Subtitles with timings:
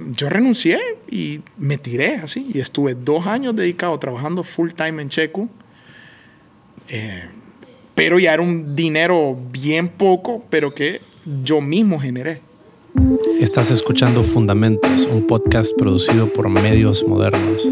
[0.00, 0.78] Yo renuncié
[1.10, 2.50] y me tiré así.
[2.54, 5.48] Y estuve dos años dedicado trabajando full time en Checo.
[6.88, 7.24] Eh,
[7.94, 11.00] pero ya era un dinero bien poco, pero que
[11.42, 12.40] yo mismo generé.
[13.40, 17.68] Estás escuchando Fundamentos, un podcast producido por Medios Modernos.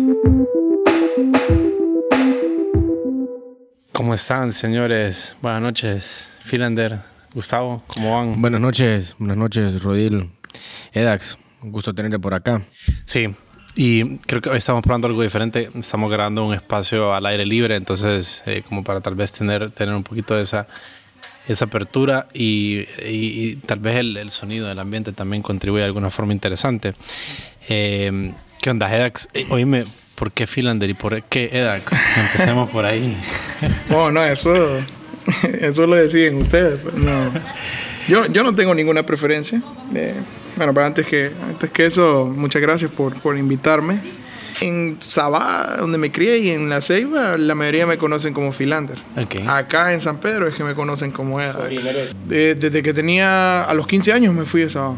[3.93, 5.37] ¿Cómo están, señores?
[5.41, 6.31] Buenas noches.
[6.45, 6.99] Philander,
[7.35, 8.41] Gustavo, ¿cómo van?
[8.41, 10.31] Buenas noches, buenas noches, Rodil.
[10.93, 12.63] Edax, un gusto tenerte por acá.
[13.05, 13.29] Sí,
[13.75, 15.71] y creo que hoy estamos probando algo diferente.
[15.75, 19.95] Estamos grabando un espacio al aire libre, entonces, eh, como para tal vez tener, tener
[19.95, 20.67] un poquito de esa,
[21.49, 25.87] esa apertura y, y- y tal vez el, el sonido del ambiente también contribuye de
[25.87, 26.95] alguna forma interesante.
[27.69, 28.33] Eh,
[28.63, 29.29] ¿Qué onda, Edax?
[29.35, 29.85] Eh, oíme,
[30.15, 31.93] ¿por qué Philander y por qué Edax?
[32.17, 33.17] Empecemos por ahí.
[33.91, 34.55] Oh, no, eso,
[35.61, 36.81] eso lo deciden ustedes.
[36.81, 37.31] pues, No.
[38.09, 39.63] Yo, yo no tengo ninguna preferencia.
[39.95, 40.15] Eh,
[40.57, 43.99] bueno, pero antes que, antes que eso, muchas gracias por, por invitarme.
[44.63, 48.97] En Sabá, donde me crié, y en La Ceiba, la mayoría me conocen como Philander.
[49.17, 49.47] Ok.
[49.47, 52.17] Acá en San Pedro es que me conocen como Edax.
[52.27, 54.95] De- desde que tenía, a los 15 años me fui de Sabá.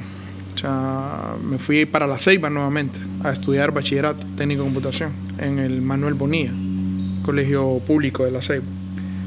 [0.54, 5.58] O sea, me fui para La Ceiba nuevamente a estudiar bachillerato técnico de computación en
[5.58, 6.52] el Manuel Bonilla,
[7.24, 8.64] colegio público de La Ceiba.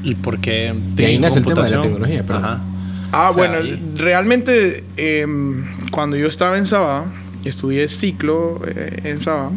[0.02, 2.44] ¿Y por qué De ahí nace el tema de la tecnología, perdón.
[2.44, 2.62] Ajá.
[3.12, 7.04] Ah, O sea, bueno, ahí- realmente em, cuando yo estaba en Sabá,
[7.44, 9.50] estudié ciclo eh, en Sabá,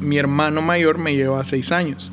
[0.00, 2.10] mi hermano mayor me llevaba seis años.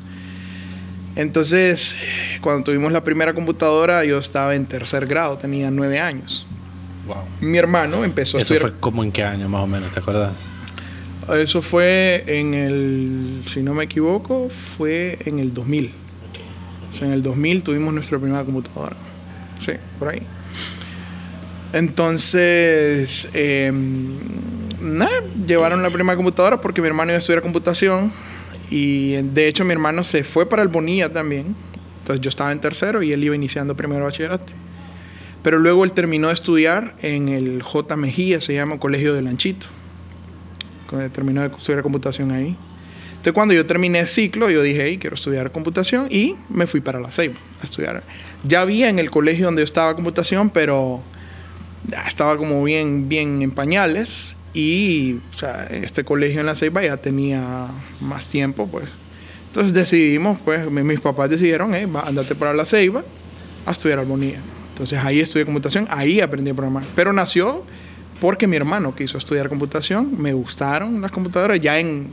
[1.14, 6.46] Entonces, eh, cuando tuvimos la primera computadora, yo estaba en tercer grado, tenía nueve años.
[7.06, 7.16] Wow.
[7.40, 10.32] Mi hermano empezó a ¿Eso fue como en qué año más o menos, te acuerdas?
[11.32, 15.92] Eso fue en el, si no me equivoco, fue en el 2000.
[16.90, 18.96] O sea, en el 2000 tuvimos nuestra primera computadora.
[19.60, 20.22] Sí, por ahí.
[21.72, 23.70] Entonces, eh,
[24.80, 28.12] nada, llevaron la primera computadora porque mi hermano iba a estudiar computación.
[28.70, 31.54] Y de hecho, mi hermano se fue para el Bonilla también.
[32.00, 34.52] Entonces, yo estaba en tercero y él iba iniciando primero bachillerato.
[35.42, 37.96] Pero luego él terminó de estudiar en el J.
[37.96, 39.66] Mejía, se llama Colegio de Lanchito
[41.12, 42.56] terminó de estudiar computación ahí.
[43.16, 46.80] Entonces, cuando yo terminé el ciclo, yo dije, hey, quiero estudiar computación y me fui
[46.80, 48.04] para la Ceiba a estudiar.
[48.44, 51.02] Ya había en el colegio donde yo estaba computación, pero
[51.88, 54.36] ya estaba como bien, bien en pañales.
[54.54, 57.66] Y, o sea, este colegio en la Ceiba ya tenía
[58.00, 58.88] más tiempo, pues.
[59.48, 63.04] Entonces decidimos, pues, mi- mis papás decidieron, hey, va, andate para la Ceiba
[63.66, 64.38] a estudiar armonía.
[64.68, 66.84] Entonces ahí estudié computación, ahí aprendí a programar.
[66.94, 67.64] Pero nació
[68.20, 72.12] porque mi hermano quiso estudiar computación, me gustaron las computadoras, ya en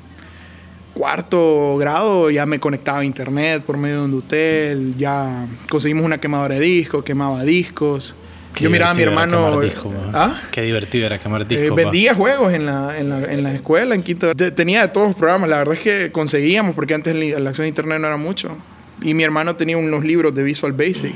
[0.93, 6.17] cuarto grado ya me conectaba a internet por medio de un Dutel, ya conseguimos una
[6.19, 8.15] quemadora de discos, quemaba discos.
[8.55, 9.45] Qué Yo miraba a mi hermano...
[9.49, 9.91] quemar disco.
[10.13, 10.39] ¿Ah?
[10.51, 11.71] Qué divertido era quemar Eh, discos.
[11.71, 11.75] va.
[11.75, 14.35] vendía juegos en la, en, la, en la escuela, en quinto.
[14.35, 15.49] Te- Tenía de todos los programas.
[15.49, 18.55] La verdad es que conseguíamos, porque antes el, el acceso a internet no era mucho.
[19.01, 21.15] Y mi hermano tenía unos libros de Visual Basic.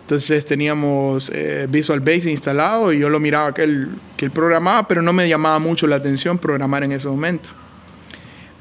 [0.00, 4.88] Entonces teníamos eh, Visual Basic instalado y yo lo miraba que él, que él programaba,
[4.88, 7.50] pero no me llamaba mucho la atención programar en ese momento.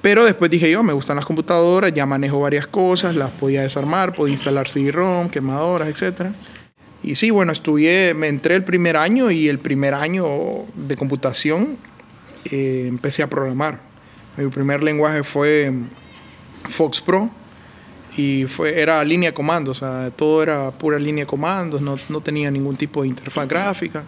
[0.06, 4.14] Pero después dije yo, me gustan las computadoras, ya manejo varias cosas, las podía desarmar,
[4.14, 6.32] podía instalar CD-ROM, quemadoras, etcétera.
[7.02, 10.28] Y sí, bueno, estudié, me entré el primer año y el primer año
[10.76, 11.80] de computación
[12.52, 13.80] eh, empecé a programar.
[14.38, 15.74] Mi primer lenguaje fue
[16.70, 17.32] Fox Pro
[18.16, 21.98] y fue, era línea de comandos, o sea, todo era pura línea de comandos, no,
[22.10, 24.04] no tenía ningún tipo de interfaz gráfica.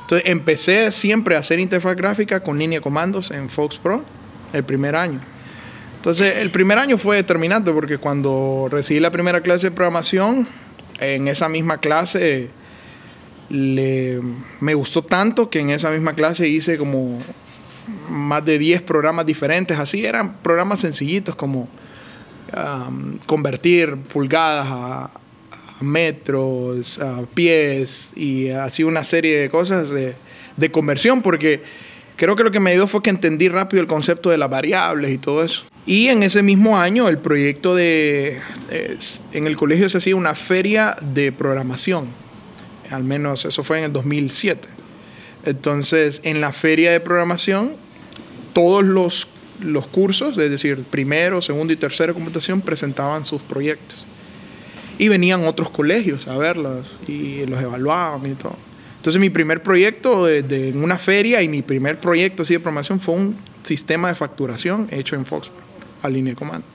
[0.00, 4.02] Entonces empecé siempre a hacer interfaz gráfica con línea de comandos en Fox Pro
[4.52, 5.20] el primer año.
[6.06, 10.46] Entonces, el primer año fue determinante porque cuando recibí la primera clase de programación,
[11.00, 12.48] en esa misma clase
[13.50, 14.20] le-
[14.60, 17.18] me gustó tanto que en esa misma clase hice como
[18.08, 19.80] más de 10 programas diferentes.
[19.80, 21.68] Así eran programas sencillitos como
[23.26, 30.14] convertir pulgadas a, a metros, a pies y así una serie de cosas de,
[30.56, 31.64] de conversión porque
[32.16, 35.12] creo que lo que me ayudó fue que entendí rápido el concepto de las variables
[35.12, 35.64] y todo eso.
[35.86, 38.40] Y en ese mismo año el proyecto de...
[39.32, 42.06] en el colegio se hacía una feria de programación.
[42.90, 44.68] Al menos eso fue en el 2007.
[45.44, 47.76] Entonces, en la feria de programación,
[48.52, 49.28] todos los,
[49.60, 54.06] los cursos, es decir, primero, segundo y tercero de computación, presentaban sus proyectos.
[54.98, 58.56] Y venían otros colegios a verlos y los evaluaban y todo.
[59.06, 62.58] Entonces, mi primer proyecto de, de- en una feria y mi primer proyecto así de
[62.58, 65.48] programación fue un sistema de facturación hecho en Fox
[66.02, 66.66] a línea de comando.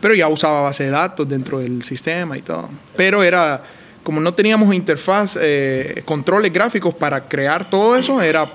[0.00, 2.70] Pero ya usaba base de datos dentro del sistema y todo.
[2.96, 3.62] Pero era,
[4.02, 8.50] como no teníamos interfaz, eh, controles gráficos para crear todo eso, era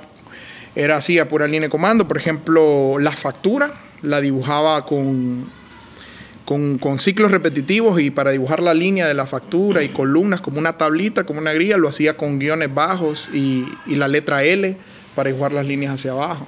[0.75, 2.07] Era así, a pura línea de comando.
[2.07, 3.69] Por ejemplo, la factura
[4.01, 5.47] la dibujaba con,
[6.49, 10.57] con, con, ciclos repetitivos y para dibujar la línea de la factura y columnas como
[10.57, 14.75] una tablita, como una grilla, lo hacía con guiones bajos y, y la letra L
[15.13, 16.47] para dibujar las líneas hacia abajo.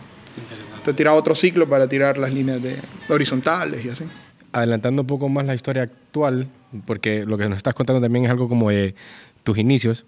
[0.70, 2.78] Entonces tiraba otro ciclo para tirar las líneas de,
[3.10, 4.06] horizontales y así.
[4.52, 6.48] Adelantando un poco más la historia actual,
[6.88, 8.96] porque lo que nos estás contando también es algo como de
[9.44, 10.04] tus inicios.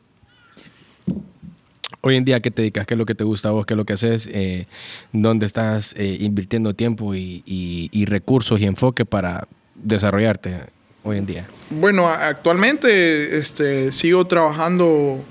[2.02, 2.88] Hoy en día, ¿qué te dedicas?
[2.88, 3.68] ¿Qué es lo que te gusta a vos?
[3.68, 4.28] ¿Qué es lo que haces?
[4.34, 4.66] Eh,
[5.12, 9.48] ¿Dónde estás eh, invirtiendo tiempo y, y, y, recursos y enfoque para
[9.84, 10.60] desarrollarte
[11.04, 11.48] hoy en día?
[11.70, 15.24] Bueno, actualmente este, sigo trabajando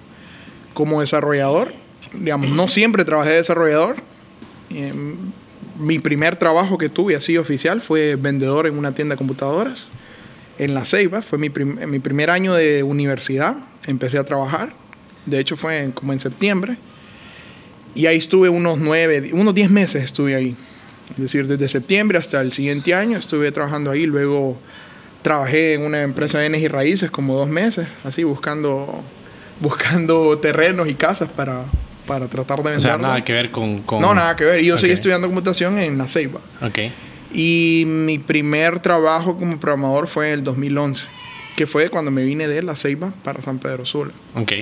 [0.74, 1.72] como desarrollador.
[2.12, 3.96] Digamos, no siempre trabajé de desarrollador.
[4.70, 4.92] Eh,
[5.78, 9.88] mi primer trabajo que tuve así oficial fue vendedor en una tienda de computadoras
[10.58, 11.22] en La Ceiba.
[11.22, 13.56] Fue mi, prim mi primer año de universidad.
[13.86, 14.70] Empecé a trabajar
[15.26, 16.76] de hecho fue como en septiembre.
[17.94, 20.56] Y ahí estuve unos nueve, unos diez meses estuve ahí.
[21.10, 24.06] Es decir, desde septiembre hasta el siguiente año estuve trabajando ahí.
[24.06, 24.56] Luego
[25.22, 29.02] trabajé en una empresa de bienes y raíces como dos meses, así buscando,
[29.60, 31.64] buscando terrenos y casas para,
[32.06, 32.78] para tratar de vender.
[32.78, 34.00] O sea, nada que ver con, con...
[34.00, 34.60] No, nada que ver.
[34.60, 34.82] Y yo okay.
[34.82, 36.40] seguí estudiando computación en la Ceiba.
[36.60, 36.78] Ok.
[37.32, 41.06] Y mi primer trabajo como programador fue en el 2011,
[41.56, 44.12] que fue cuando me vine de la Ceiba para San Pedro Sula.
[44.34, 44.52] Ok.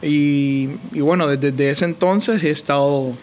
[0.00, 3.16] Y, y, bueno, desde, desde, ese entonces he estado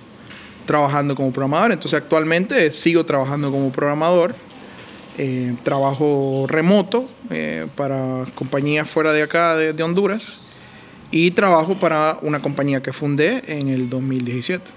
[0.66, 1.72] trabajando como programador.
[1.72, 4.36] Entonces actualmente sigo trabajando como programador.
[5.18, 10.38] Eh, trabajo remoto eh, para compañías fuera de acá, de, de, Honduras.
[11.12, 14.72] Y trabajo para una compañía que fundé en el 2017.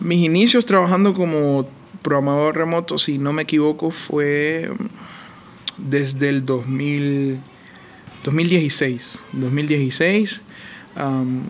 [0.00, 1.66] Mis inicios trabajando como
[2.02, 4.70] programador remoto, si no me equivoco, fue
[5.78, 7.40] desde el 2000,
[8.22, 9.26] 2016.
[9.32, 10.42] 2016
[10.96, 11.46] Um,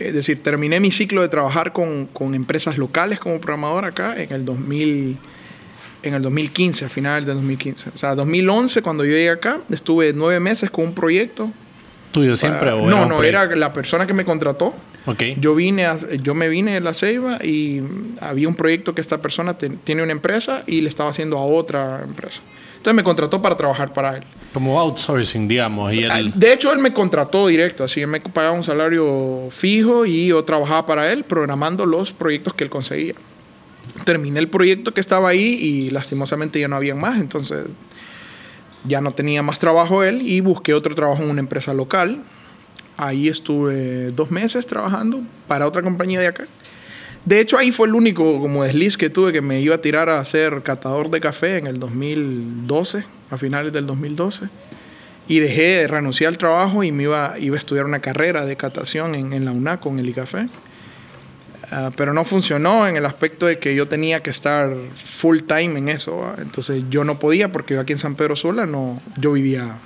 [0.00, 4.32] es decir, terminé mi ciclo de trabajar con, con, empresas locales como programador acá en
[4.32, 5.16] el 2000,
[6.02, 7.90] en el 2015, a finales del 2015.
[7.94, 11.50] O sea, 2011, cuando yo llegué acá, estuve nueve meses con un proyecto.
[12.12, 12.70] ¿Tuyo siempre?
[12.70, 14.74] Para, no, no, era la persona que me contrató.
[15.06, 15.36] Okay.
[15.40, 17.80] Yo, vine a, yo me vine de la Ceiba y
[18.20, 21.44] había un proyecto que esta persona te, tiene una empresa y le estaba haciendo a
[21.44, 22.42] otra empresa.
[22.80, 24.22] Entonces me contrató para trabajar para él.
[24.54, 25.92] Como outsourcing, digamos.
[25.92, 26.32] Y él...
[26.34, 30.86] De hecho, él me contrató directo, así me pagaba un salario fijo y yo trabajaba
[30.86, 33.12] para él programando los proyectos que él conseguía.
[34.06, 37.66] Terminé el proyecto que estaba ahí y lastimosamente ya no había más, entonces
[38.84, 42.22] ya no tenía más trabajo él y busqué otro trabajo en una empresa local.
[42.96, 46.46] Ahí estuve dos meses trabajando para otra compañía de acá.
[47.24, 50.08] De hecho, ahí fue el único como desliz que tuve que me iba a tirar
[50.08, 54.48] a ser catador de café en el 2012, a finales del 2012.
[55.28, 59.14] Y dejé, renuncié al trabajo y me iba, iba a estudiar una carrera de catación
[59.14, 60.48] en, en la UNAC con el ICAFé.
[61.72, 65.78] Uh, pero no funcionó en el aspecto de que yo tenía que estar full time
[65.78, 66.34] en eso.
[66.38, 69.76] Entonces yo no podía porque yo aquí en San Pedro Sula no, yo vivía,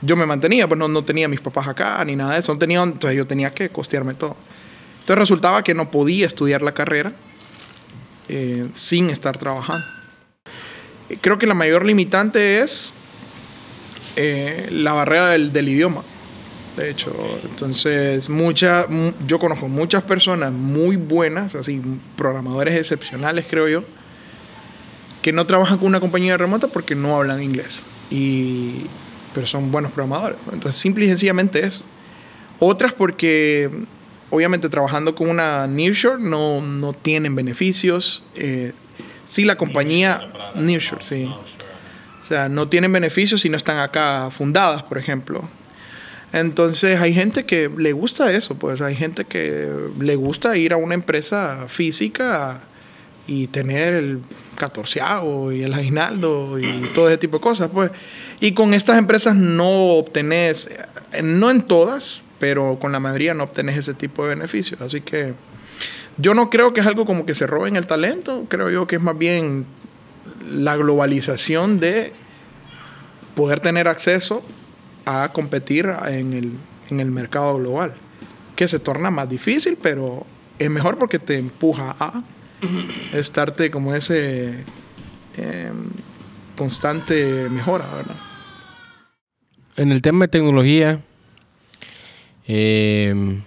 [0.00, 2.54] yo me mantenía, pues no, no tenía mis papás acá ni nada de eso.
[2.54, 4.36] No tenía, entonces yo tenía que costearme todo.
[5.04, 7.12] Entonces resultaba que no podía estudiar la carrera
[8.30, 9.84] eh, sin estar trabajando.
[11.20, 12.94] Creo que la mayor limitante es
[14.16, 16.00] eh, la barrera del, idioma.
[16.78, 17.12] De hecho,
[17.42, 18.86] entonces mucha,
[19.26, 21.82] yo conozco muchas personas muy buenas, así
[22.16, 23.84] programadores excepcionales creo yo,
[25.20, 27.84] que no trabajan con una compañía remota porque no hablan inglés.
[28.10, 28.86] Y,
[29.34, 30.38] pero son buenos programadores.
[30.50, 31.84] Entonces, simple y sencillamente eso.
[32.58, 33.68] Otras porque
[34.30, 38.24] obviamente trabajando con una nearshore no, no tienen beneficios.
[38.34, 38.72] Eh,
[39.24, 40.20] sí, la compañía
[40.54, 41.32] nearshore, sí.
[42.22, 45.48] O sea, no tienen beneficios si no están acá fundadas, por ejemplo.
[46.34, 50.76] Entonces hay gente que le gusta eso, pues hay gente que le gusta ir a
[50.76, 52.60] una empresa física
[53.28, 54.20] y tener el
[54.56, 57.92] catorceavo y el aguinaldo y todo ese tipo de cosas, pues.
[58.40, 60.68] Y con estas empresas no obtenés,
[61.22, 64.80] no en todas, pero con la mayoría no obtenés ese tipo de beneficios.
[64.80, 65.34] Así que
[66.16, 68.96] yo no creo que es algo como que se roben el talento, creo yo que
[68.96, 69.66] es más bien
[70.48, 72.12] la globalización de
[73.34, 74.44] poder tener acceso
[75.06, 76.52] a competir en el,
[76.90, 77.94] en el mercado global,
[78.56, 80.24] que se torna más difícil, pero
[80.58, 82.22] es mejor porque te empuja a
[83.12, 84.64] estarte como ese
[85.36, 85.72] eh,
[86.56, 88.16] constante mejora, ¿verdad?
[89.76, 91.00] En el tema de tecnología,
[92.46, 93.40] eh,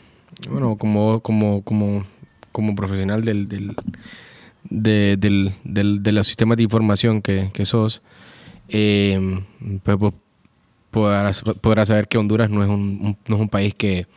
[0.50, 2.06] bueno, como, como, como,
[2.52, 3.76] como profesional del, del,
[4.64, 8.02] de, del, del, de los sistemas de información que, que sos,
[8.70, 9.42] eh,
[9.84, 10.14] pues,
[10.92, 14.08] podrás, saber que Honduras no es un, no es un país que,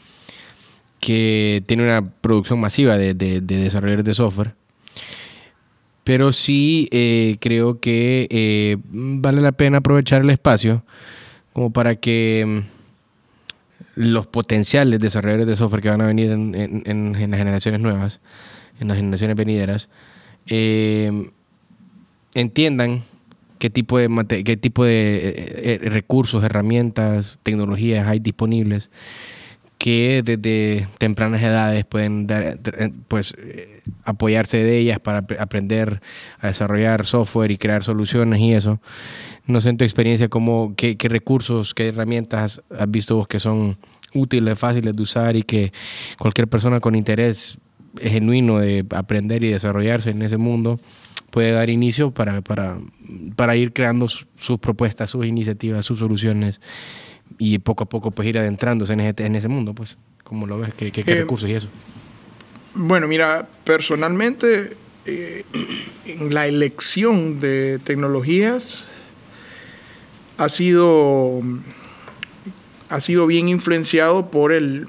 [0.98, 4.54] que tiene una producción masiva de, de, de desarrolladores de software.
[6.04, 10.82] Pero sí eh, creo que eh, vale la pena aprovechar el espacio
[11.52, 12.79] como para que mm,
[13.94, 18.20] los potenciales desarrolladores de software que van a venir en, en- las generaciones nuevas,
[18.80, 19.88] en las generaciones venideras,
[20.46, 21.30] eh,
[22.34, 23.02] entiendan
[23.58, 28.90] qué tipo de, qué tipo de eh, eh, recursos, herramientas, tecnologías hay disponibles
[29.78, 32.58] que desde tempranas edades pueden eh,
[33.08, 33.34] pues,
[34.04, 36.02] apoyarse de ellas para ap- aprender
[36.38, 38.78] a desarrollar software y crear soluciones y eso.
[39.46, 43.40] No sé en tu experiencia cómo, qué, qué recursos, qué herramientas has visto vos que
[43.40, 43.78] son
[44.14, 45.72] útiles, fáciles de usar y que
[46.18, 47.58] cualquier persona con interés
[48.00, 50.78] genuino de aprender y desarrollarse en ese mundo
[51.30, 52.78] puede dar inicio para, para,
[53.36, 56.60] para ir creando su- sus propuestas, sus iniciativas, sus soluciones
[57.38, 60.58] y poco a poco pues ir adentrándose en ese, en ese mundo, pues, como lo
[60.58, 61.68] ves, qué, qué- qué Eh, recursos y eso.
[62.74, 65.44] Bueno, mira, personalmente, eh,
[66.06, 68.84] en la elección de tecnologías
[70.40, 71.42] ha sido,
[72.88, 74.88] ha sido bien influenciado por el,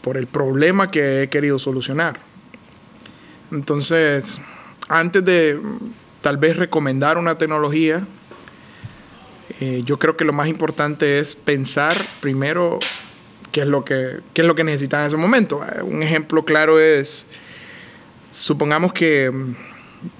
[0.00, 2.18] por el problema que he querido solucionar.
[3.52, 4.40] Entonces,
[4.88, 5.60] antes de
[6.20, 8.04] tal vez recomendar una tecnología,
[9.60, 12.80] eh, yo creo que lo más importante es pensar primero
[13.52, 15.64] qué es lo que, qué es lo que necesitan en ese momento.
[15.84, 17.24] Un ejemplo claro es,
[18.32, 19.30] supongamos que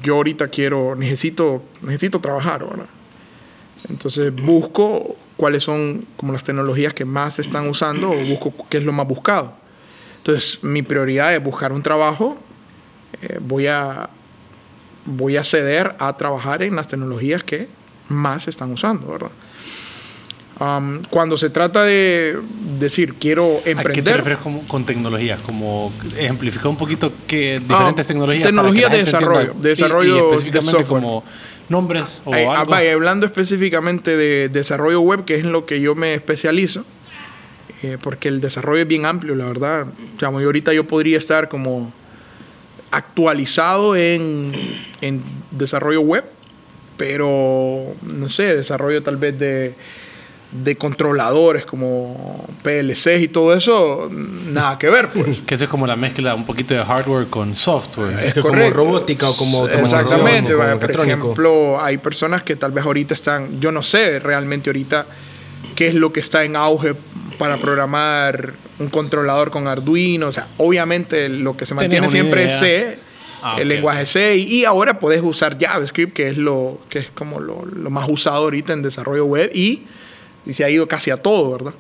[0.05, 2.87] yo ahorita quiero, necesito, necesito trabajar, ¿verdad?
[3.89, 8.79] Entonces busco cuáles son como las tecnologías que más se están usando o busco qué
[8.79, 9.53] es lo más buscado.
[10.19, 12.37] Entonces mi prioridad es buscar un trabajo,
[13.23, 14.09] eh, voy, a,
[15.05, 17.69] voy a ceder a trabajar en las tecnologías que
[18.09, 19.31] más se están usando, ¿verdad?
[20.61, 22.39] Um, cuando se trata de
[22.79, 25.41] decir quiero ¿A qué te emprender, refieres como- con tecnologías?
[25.41, 28.45] Como ejemplificar un poquito qué diferentes Ah, tecnologías.
[28.47, 31.03] tecnologías que de desarrollo, de Y- desarrollo y, de específicamente software.
[31.03, 31.25] como
[31.69, 32.73] nombres o Eh, ah, algo.
[32.73, 36.85] vaya, hablando específicamente de desarrollo web, que es en lo que yo me especializo,
[37.83, 39.87] eh, porque el desarrollo es bien amplio, la verdad.
[40.17, 41.93] O sea, yo ahorita yo podría estar como
[42.91, 44.53] actualizado en,
[45.01, 46.25] en desarrollo web,
[46.97, 49.75] pero no sé, desarrollo tal vez de,
[50.53, 55.41] de controladores como PLCs y todo eso, nada que ver, pues.
[55.43, 58.19] Que eso es como la mezcla un poquito de hardware con software.
[58.23, 62.71] Es que como robótica o como- como Exactamente, como por ejemplo, hay personas que tal
[62.73, 65.07] vez ahorita están, yo no sé realmente ahorita
[65.75, 66.95] qué es lo que está en auge
[67.39, 72.61] para programar un controlador con Arduino, o sea, obviamente lo que se mantiene siempre es
[72.63, 72.91] idea.
[72.93, 72.99] C,
[73.45, 77.01] Ah, el ok, lenguaje C, y, y ahora puedes usar JavaScript, que es lo que
[77.01, 79.83] es como lo, lo más usado ahorita en desarrollo web y,
[80.47, 81.75] y se ha ido casi a todo, ¿verdad?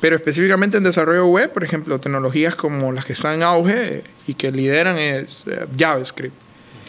[0.00, 4.34] Pero específicamente en desarrollo web, por ejemplo, tecnologías como las que están en auge y
[4.34, 6.34] que lideran es eh, JavaScript.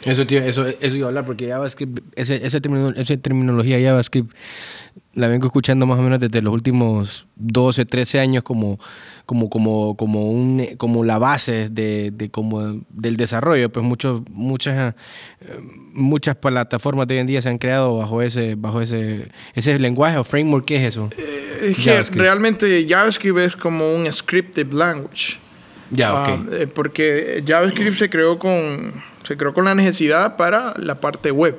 [0.06, 4.34] Eso, eso, eso iba a hablar porque JavaScript, ese, ese termino- esa terminología JavaScript
[5.14, 8.80] la vengo escuchando más o menos desde los últimos 12, 13 años como,
[9.32, 13.70] como, como, como, un, como la base de, de como del desarrollo.
[13.70, 14.94] Pues muchos, muchas,
[15.40, 15.58] eh,
[15.94, 20.18] muchas plataformas de hoy en día se han creado bajo ese, bajo ese, ese lenguaje
[20.18, 20.66] o framework.
[20.66, 21.10] ¿Qué es eso?
[21.62, 22.22] Es que JavaScript.
[22.22, 25.38] realmente JavaScript es como un scripted language.
[25.92, 28.92] Ya, Ah, eh, porque JavaScript se creó con
[29.24, 31.58] se creó con la necesidad para la parte web.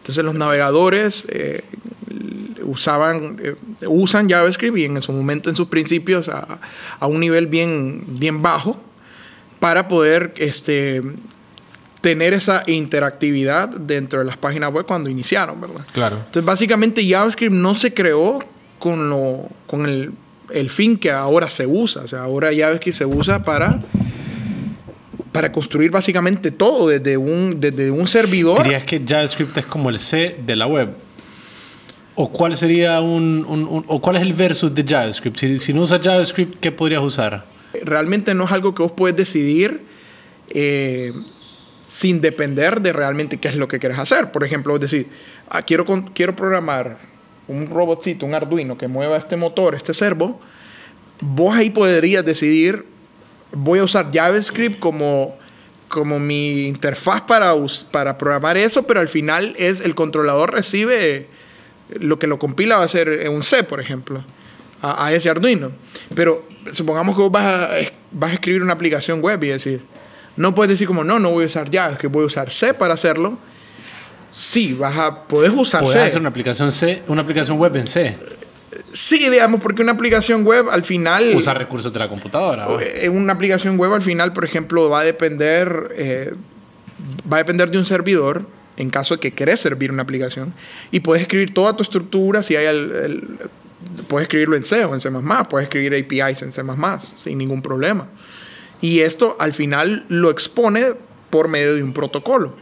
[0.00, 1.64] Entonces los navegadores eh,
[2.66, 3.54] usaban eh,
[3.86, 6.60] usan JavaScript y en su momento en sus principios a,
[6.98, 8.76] a un nivel bien bien bajo
[9.60, 11.02] para poder este
[12.00, 15.84] tener esa interactividad dentro de las páginas web cuando iniciaron, ¿verdad?
[15.92, 16.16] Claro.
[16.18, 18.38] Entonces, básicamente JavaScript no se creó
[18.78, 20.12] con, lo, con el,
[20.52, 22.02] el fin que ahora se usa.
[22.02, 23.80] O sea, ahora JavaScript se usa para,
[25.32, 28.62] para construir básicamente todo, desde un, desde un servidor.
[28.62, 30.90] ¿Dirías que JavaScript es como el C de la web?
[32.18, 35.36] ¿O cuál sería un, o cuál es el versus de JavaScript?
[35.58, 37.44] Si, no usas JavaScript, ¿qué podrías usar?
[37.84, 39.82] Realmente no es algo que vos puedes decidir
[40.48, 41.12] eh,
[41.84, 44.32] sin depender de realmente qué es lo que quieres hacer.
[44.32, 45.08] Por ejemplo, es decir,
[45.50, 46.96] ah, quiero, quiero programar
[47.48, 50.40] un robotcito, un Arduino que mueva este motor, este servo.
[51.20, 52.86] Vos ahí podrías decidir,
[53.52, 55.36] voy a usar JavaScript como,
[55.88, 57.54] como mi interfaz para,
[57.90, 61.28] para programar eso, pero al final es el controlador recibe
[62.00, 64.22] lo que lo compila va a ser en un C, por ejemplo,
[64.82, 65.70] a, a ese Arduino.
[66.14, 69.80] Pero supongamos que vos vas a, es- vas a escribir una aplicación web y decir,
[70.36, 72.94] no puedes decir como, no, no voy a usar JavaScript, voy a usar C para
[72.94, 73.38] hacerlo.
[74.32, 76.06] Sí, vas a, podés usar Puedes C.
[76.08, 78.16] hacer una aplicación C, una aplicación web en C.
[78.92, 81.32] Sí, digamos, porque una aplicación web al final...
[81.34, 82.66] Usa recursos de la computadora.
[82.66, 82.82] ¿va?
[82.82, 86.34] Eh, Una aplicación web al final, por ejemplo, va a depender, eh,
[87.30, 90.52] va a depender de un servidor en caso de que querés servir una aplicación
[90.90, 93.38] y puedes escribir toda tu estructura si hay el,
[94.08, 95.10] puedes escribirlo en C o en C++,
[95.48, 96.62] puedes escribir APIs en C++
[97.14, 98.06] sin ningún problema.
[98.80, 100.92] Y esto al final lo expone
[101.30, 102.54] por medio de un protocolo.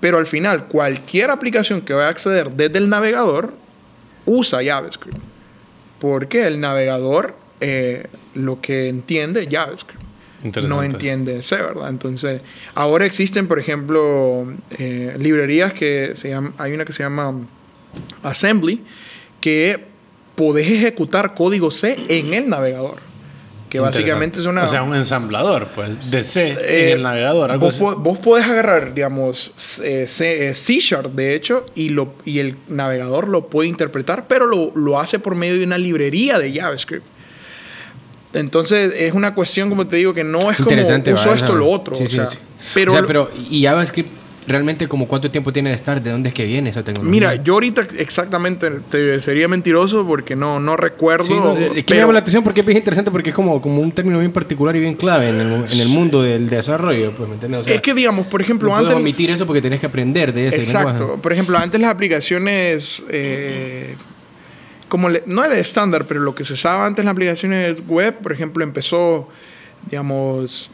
[0.00, 3.52] Pero al final cualquier aplicación que vaya a acceder desde el navegador
[4.26, 5.18] usa JavaScript.
[6.00, 9.99] Porque el navegador eh, lo que entiende es JavaScript.
[10.68, 11.88] No entiende C, ¿verdad?
[11.90, 12.40] Entonces,
[12.74, 14.46] ahora existen, por ejemplo,
[14.78, 17.34] eh, librerías que se llaman, hay una que se llama
[18.22, 18.82] Assembly,
[19.40, 19.84] que
[20.34, 22.96] podés ejecutar código C en el navegador.
[23.68, 24.64] Que básicamente es una...
[24.64, 27.52] O sea, un ensamblador, pues, de C Eh, en el navegador.
[27.52, 27.80] Algo vos, así.
[27.84, 32.40] po- vos podés agarrar, digamos, C, C- eh, C Sharp, de hecho, y, lo, y
[32.40, 36.52] el navegador lo puede interpretar, pero lo, lo hace por medio de una librería de
[36.52, 37.04] JavaScript.
[38.32, 41.12] Entonces, es una cuestión, como te digo, que no es como Interesante.
[41.12, 41.36] uso ¿va?
[41.36, 41.96] esto lo otro.
[41.96, 42.38] Sí, o sí, sea, sí.
[42.74, 44.08] Pero, o sea, pero ¿y JavaScript
[44.48, 46.00] realmente como cuánto tiempo tiene de estar?
[46.02, 47.10] ¿De dónde es que viene esa tecnología?
[47.10, 51.28] Mira, yo ahorita exactamente te sería mentiroso porque no, no recuerdo.
[51.34, 53.60] No, es que me pero- llama la atención porque es bien interesante porque es como,
[53.60, 57.12] como un término bien particular y bien clave en el, en el mundo del desarrollo,
[57.16, 57.62] pues, ¿me entiendes?
[57.62, 58.94] O sea, es que, digamos, por ejemplo, no antes.
[58.94, 60.92] omitir eso porque tenés que aprender de ese Exacto.
[60.92, 61.20] lenguaje.
[61.22, 63.96] Por ejemplo, antes las aplicaciones, eh,
[64.90, 68.16] como le- no era estándar, pero lo que se usaba antes en las aplicaciones web,
[68.18, 69.28] por ejemplo, empezó,
[69.88, 70.68] digamos,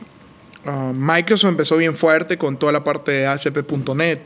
[0.65, 4.21] ah, Microsoft empezó bien fuerte con toda la parte de ASP.NET.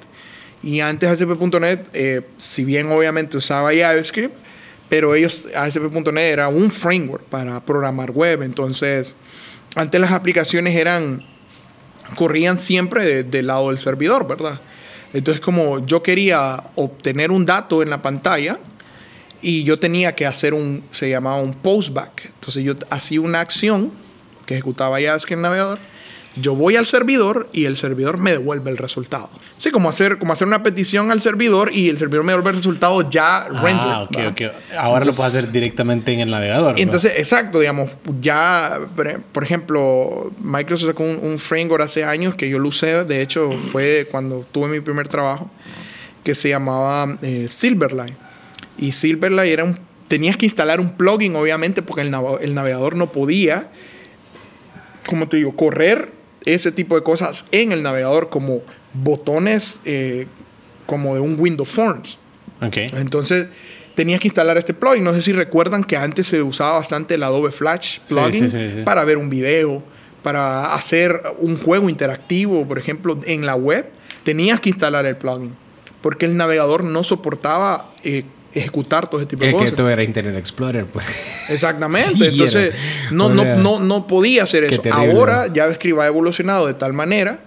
[0.62, 4.34] Y antes ASP.NET, eh, si bien obviamente usaba JavaScript,
[4.88, 8.42] pero ellos, ASP.NET era un framework para programar web.
[8.42, 9.14] Entonces,
[9.76, 11.22] antes las aplicaciones eran
[12.16, 14.60] corrían siempre de- del lado del servidor, ¿verdad?
[15.12, 18.58] Entonces, como yo quería obtener un dato en la pantalla
[19.42, 22.26] y yo tenía que hacer un, se llamaba un postback.
[22.26, 23.90] Entonces, yo hacía una acción
[24.46, 25.78] que ejecutaba JavaScript en el navegador.
[26.36, 29.28] Yo voy al servidor y el servidor me devuelve el resultado.
[29.56, 32.56] Sí, como hacer, como hacer una petición al servidor y el servidor me devuelve el
[32.56, 33.90] resultado ya rendered.
[33.92, 34.28] Ah, ok, ¿va?
[34.28, 34.40] ok.
[34.78, 36.78] Ahora lo Entonces- puedes hacer directamente en el navegador.
[36.78, 42.48] Entonces, exacto, digamos, ya, por- por ejemplo, Microsoft sacó un, un framework hace años que
[42.48, 45.50] yo lo usé, de hecho, fue cuando tuve mi primer trabajo,
[46.22, 48.14] que se llamaba eh, Silverlight.
[48.80, 52.96] Y Silverlight era un, tenías que instalar un plugin, obviamente, porque el, nav- el navegador
[52.96, 53.68] no podía,
[55.06, 56.10] como te digo, correr
[56.46, 58.62] ese tipo de cosas en el navegador como
[58.94, 60.26] botones eh,
[60.86, 62.16] como de un Windows Forms.
[62.96, 63.46] Entonces
[63.94, 65.04] tenías que instalar este plugin.
[65.04, 68.72] No sé si recuerdan que antes se usaba bastante el Adobe Flash plugin sí, sí,
[68.78, 68.82] sí.
[68.84, 69.82] para ver un video,
[70.22, 73.86] para hacer un juego interactivo, por ejemplo, en la web.
[74.24, 75.52] Tenías que instalar el plugin
[76.02, 79.70] porque el navegador no soportaba eh, ejecutar todo ese tipo de Es que cosas.
[79.70, 81.06] esto era Internet Explorer, pues.
[81.48, 82.16] Exactamente.
[82.16, 82.74] Sí, Entonces,
[83.10, 84.82] no, O no, sea, no, no podía hacer eso.
[84.82, 85.54] terrible, Ahora ¿no?
[85.54, 87.40] JavaScript ha evolucionado de tal manera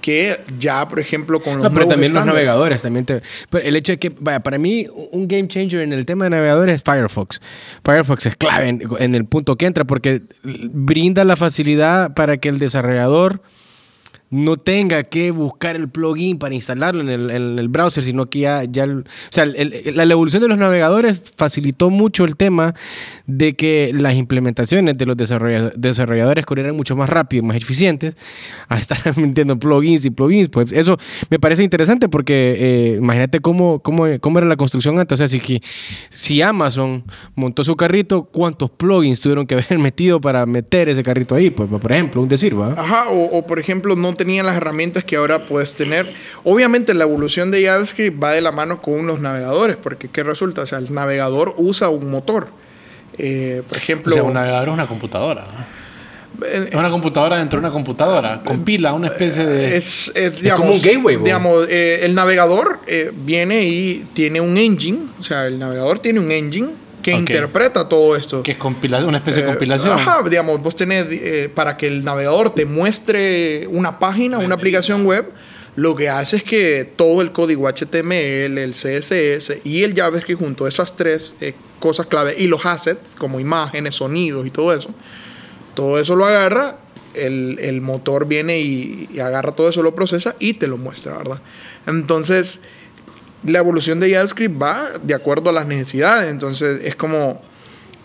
[0.00, 3.22] que ya, por ejemplo, con los No, pero también los navegadores también te...
[3.48, 6.30] pero el hecho de que, vaya, para mí un game changer en el tema de
[6.30, 7.40] navegadores es Firefox.
[7.82, 12.50] Firefox es clave en, en el punto que entra porque brinda la facilidad para que
[12.50, 13.40] el desarrollador
[14.34, 18.40] no tenga que buscar el plugin para instalarlo en el, en el browser, sino que
[18.40, 18.64] ya...
[18.64, 22.74] o sea, la, evolución de los navegadores facilitó mucho el tema
[23.26, 28.16] de que las implementaciones de los desarrolla- desarrolladores corrieran mucho más rápido, más eficientes,
[28.68, 30.48] a estar metiendo plugins y plugins.
[30.48, 30.98] Pues eso
[31.30, 35.20] me parece interesante porque eh, imagínate cómo, cómo, cómo era la construcción antes.
[35.20, 35.62] O sea, si,
[36.10, 37.04] si Amazon
[37.36, 41.50] montó su carrito, ¿cuántos plugins tuvieron que haber metido para meter ese carrito ahí?
[41.50, 42.72] Pues, por ejemplo, un decir, ¿va?
[42.72, 46.12] Ajá, o, o, por ejemplo, no tenían las herramientas que ahora puedes tener.
[46.44, 50.62] Obviamente, la evolución de JavaScript va de la mano con los navegadores, porque ¿qué resulta?
[50.62, 52.48] O sea, el navegador usa un motor.
[53.18, 55.42] Eh, por O ejemplo, sea, un navegador es una computadora.
[55.42, 56.46] ¿no?
[56.46, 58.42] Es una computadora dentro de una computadora.
[58.42, 59.76] Compila una especie de.
[59.76, 64.56] es, es, digamos, como un gateway, digamos, eh, el navegador eh, viene y tiene un
[64.56, 66.70] engine, o sea, el navegador tiene un engine
[67.04, 68.42] que interpreta todo esto.
[68.42, 69.98] que es una especie de Eh, compilación.
[69.98, 75.04] Ajá, digamos, vos tenés eh, para que el navegador te muestre una página, una aplicación
[75.04, 75.26] web,
[75.76, 80.66] lo que hace es que todo el código HTML, el CSS y el JavaScript junto,
[80.66, 84.90] esas tres eh, cosas clave y los assets como imágenes, sonidos y todo eso,
[85.74, 86.78] todo eso lo agarra,
[87.14, 91.18] el, el motor viene y, y agarra todo eso, lo procesa y te lo muestra,
[91.18, 91.38] ¿verdad?
[91.86, 92.60] Entonces,
[93.46, 96.30] la evolución de JavaScript va de acuerdo a las necesidades.
[96.30, 97.40] Entonces, es como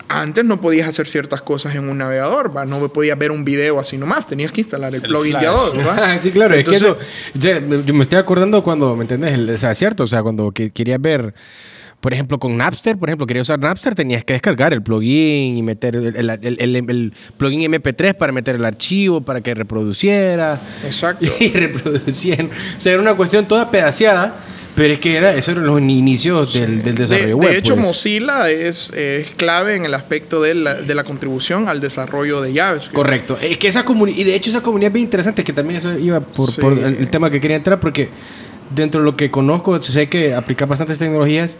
[0.08, 2.64] antes no podías hacer ciertas cosas en un navegador, ¿va?
[2.66, 5.42] no podías ver un video así nomás, tenías que instalar el, El plugin Flash.
[5.42, 5.84] de Adobe.
[5.84, 6.18] ¿va?
[6.22, 9.34] sí, claro, Entonces, es que eso, ya, me- yo me estoy acordando cuando, ¿me entendés?
[9.34, 11.32] El- o sea, cierto, o sea, cuando que- querías ver,
[12.00, 15.62] por ejemplo, con Napster, por ejemplo, quería usar Napster, tenías que descargar el plugin y
[15.62, 20.60] meter el, el- el- el- el plugin MP3 para meter el archivo, para que reproduciera.
[20.84, 21.24] Exacto.
[21.38, 22.50] Y reproducían.
[22.76, 24.34] O sea, era una cuestión toda pedaceada,
[24.74, 27.50] pero es que era, eso eran los inicios del, del desarrollo De, web.
[27.52, 27.86] de hecho, pues.
[27.86, 32.54] Mozilla es, es clave en el aspecto de la, de la contribución al desarrollo de
[32.54, 32.94] JavaScript.
[32.94, 33.38] Correcto.
[33.40, 35.98] Es que esa comunidad, y de hecho esa comunidad es bien interesante, que también eso
[35.98, 36.60] iba por, Sí.
[36.60, 38.08] por el, el tema que quería entrar, porque
[38.74, 41.56] dentro de lo que conozco, sé que aplicas bastantes tecnologías,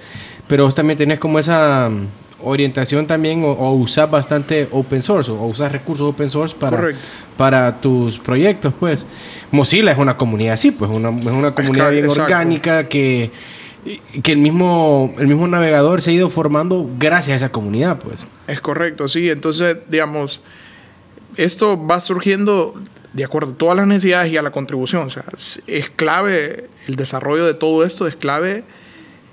[0.47, 1.91] pero vos también tenés como esa
[2.43, 7.03] orientación también o, o usar bastante open source o, usar recursos open source para, Correcto.
[7.37, 9.07] para tus proyectos, pues.
[9.51, 12.25] Mozilla es una comunidad así, pues, una, es una comunidad bien exacto.
[12.25, 13.31] orgánica que,
[14.23, 18.25] que el, mismo, el mismo navegador se ha ido formando gracias a esa comunidad, pues.
[18.47, 19.31] Es correcto, sí.
[19.31, 20.41] Entonces, digamos,
[21.37, 22.75] esto va surgiendo
[23.13, 25.07] de acuerdo a todas las necesidades y a la contribución.
[25.07, 25.25] O sea,
[25.67, 28.65] es clave el desarrollo de todo esto, es clave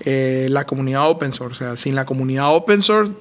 [0.02, 1.56] eh, la comunidad open source.
[1.64, 3.12] O sea, sin la comunidad open source,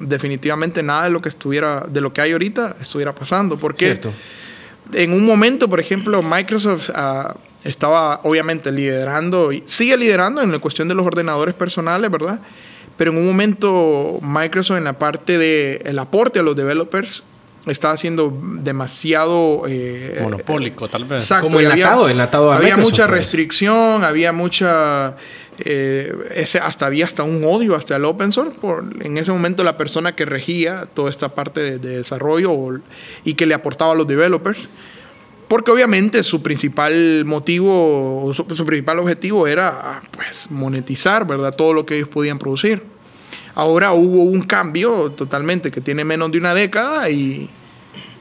[0.00, 3.56] definitivamente nada de lo que estuviera, de lo que hay ahorita, estuviera pasando.
[3.56, 4.12] Porque Cierto.
[4.94, 10.58] en un momento, por ejemplo, Microsoft ah, estaba obviamente liderando y sigue liderando en la
[10.58, 12.40] cuestión de los ordenadores personales, ¿verdad?
[12.96, 17.22] Pero en un momento Microsoft en la parte de el aporte a los developers
[17.66, 21.22] estaba haciendo demasiado eh, Monopólico, tal vez.
[21.22, 23.18] Exacto, Como y había- enlatado, enlatado a Había Microsoft, mucha pues.
[23.18, 25.14] restricción, había mucha...
[25.58, 28.56] eh, ese, hasta había hasta un odio hasta el open source.
[28.58, 32.80] Por, en ese momento la persona que regía toda esta parte de, de desarrollo
[33.24, 34.68] y que le aportaba a los developers.
[35.48, 41.54] Porque obviamente su principal motivo, su, su principal objetivo era pues monetizar, ¿verdad?
[41.54, 42.82] Todo lo que ellos podían producir.
[43.54, 47.50] Ahora hubo un cambio totalmente que tiene menos de una década y,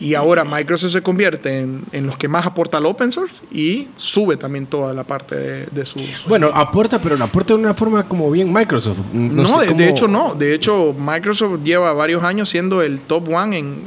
[0.01, 3.87] y ahora Microsoft se convierte en, en los que más aporta al open source y
[3.95, 6.01] sube también toda la parte de, de sus...
[6.27, 8.97] Bueno, aporta, pero lo aporta de una forma como bien Microsoft.
[9.13, 10.33] No, sé de, hecho no.
[10.33, 13.81] De hecho, Microsoft lleva varios años siendo el top one en,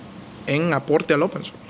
[0.46, 1.61] en aporte al open source.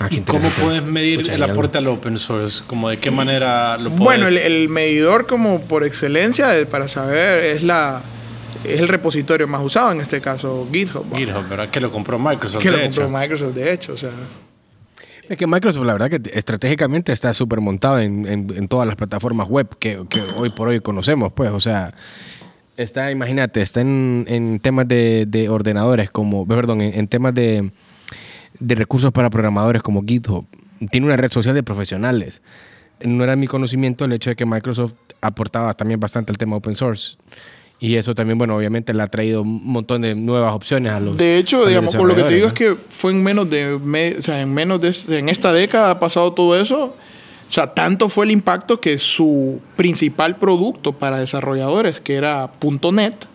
[0.00, 2.64] Ah, ¿Y cómo puedes medir el aporte al open source?
[2.66, 3.98] Como de qué manera lo puedes...
[4.04, 8.02] Bueno, el, el medidor como por excelencia de- para saber es la
[8.64, 11.04] es el repositorio más usado, en este caso GitHub.
[11.12, 11.16] ¿va?
[11.18, 11.68] GitHub, ¿verdad?
[11.70, 13.08] Que lo compró Microsoft, que lo compró.
[13.10, 13.92] Microsoft, de hecho.
[13.92, 14.10] O sea,
[15.28, 18.96] Es que Microsoft, la verdad, que estratégicamente está súper montado en, en- en todas las
[18.96, 21.50] plataformas web que, que hoy por hoy conocemos, pues.
[21.52, 21.94] O sea,
[22.76, 27.70] está, imagínate, está en, en temas de, de ordenadores como, perdón, en, en temas de,
[28.58, 30.44] de recursos para programadores como GitHub.
[30.90, 32.42] Tiene una red social de profesionales.
[33.04, 36.74] No era mi conocimiento el hecho de que Microsoft aportaba también bastante al tema open
[36.74, 37.16] source.
[37.84, 41.16] Y eso también, bueno, obviamente le ha traído un montón de nuevas opciones a los.
[41.16, 44.14] de hecho, digamos, por lo que te digo es que fue en menos de, me-
[44.16, 46.94] o sea, en menos de, en esta década ha pasado todo eso.
[47.48, 52.50] O sea, tanto fue el impacto que su principal producto para desarrolladores, que era
[52.92, 53.26] .NET,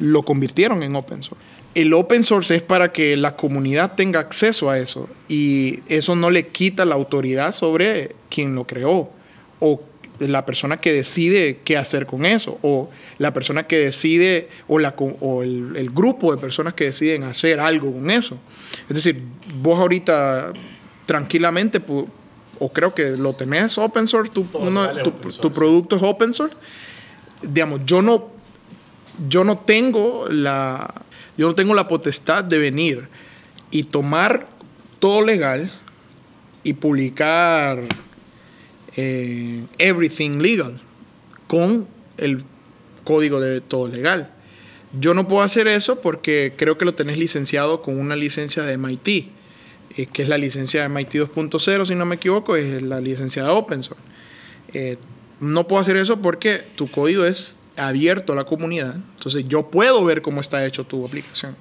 [0.00, 1.42] lo convirtieron en open source.
[1.74, 6.28] El open source es para que la comunidad tenga acceso a eso y eso no
[6.28, 9.10] le quita la autoridad sobre quien lo creó
[9.60, 9.80] o
[10.20, 14.94] la persona que decide qué hacer con eso o la persona que decide o, la,
[14.98, 18.38] o el, el grupo de personas que deciden hacer algo con eso.
[18.88, 19.20] Es decir,
[19.60, 20.52] vos ahorita
[21.06, 21.80] tranquilamente
[22.60, 25.40] o creo que lo tenés open source, tu, uno- vale tu- open source.
[25.40, 26.56] tu producto es open source.
[27.42, 28.30] Digamos, yo no
[29.28, 30.94] yo no tengo la
[31.36, 33.08] yo no tengo la potestad de venir
[33.70, 34.46] y tomar
[35.00, 35.72] todo legal
[36.64, 37.80] y publicar
[38.96, 40.80] eh, everything legal
[41.46, 42.42] con el
[43.08, 44.28] código de todo legal.
[45.00, 48.76] Yo no puedo hacer eso porque creo que lo tenés licenciado con una licencia de
[48.76, 49.08] MIT,
[49.96, 53.44] eh, que es la licencia de MIT 2.0, si no me equivoco, es la licencia
[53.44, 54.02] de Open Source.
[54.74, 54.98] Eh,
[55.40, 58.96] no puedo hacer eso porque tu código es abierto a la comunidad.
[59.16, 61.56] Entonces yo puedo ver cómo está hecho tu aplicación.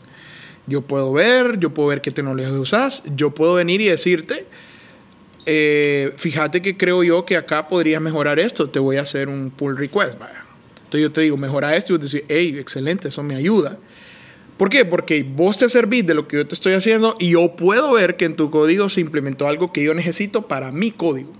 [0.66, 4.46] Yo puedo ver, yo puedo ver qué tecnologías usas, yo puedo venir y decirte,
[5.46, 9.50] eh, fíjate que creo yo que acá podrías mejorar esto, te voy a hacer un
[9.50, 10.20] pull request.
[10.20, 10.47] vaya.
[10.88, 13.78] Entonces yo te digo, mejora esto y vos decís, hey, excelente, eso me ayuda.
[14.56, 14.86] ¿Por qué?
[14.86, 18.15] Porque vos te servís de lo que yo te estoy haciendo y yo puedo ver
[18.15, 21.34] que en tu código se implementó algo que yo necesito para mi código.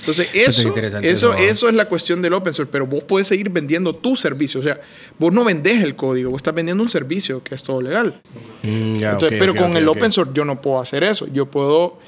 [0.00, 3.28] Entonces, es eso, interesante eso, eso, es la cuestión del open source, pero vos puedes
[3.28, 4.60] seguir vendiendo tu servicio.
[4.60, 4.80] O sea,
[5.18, 8.20] vos no vendés el código, vos estás vendiendo un servicio que es todo legal.
[8.62, 11.26] Mm, Entonces, pero con el open source yo no puedo hacer eso.
[11.32, 11.98] Yo puedo,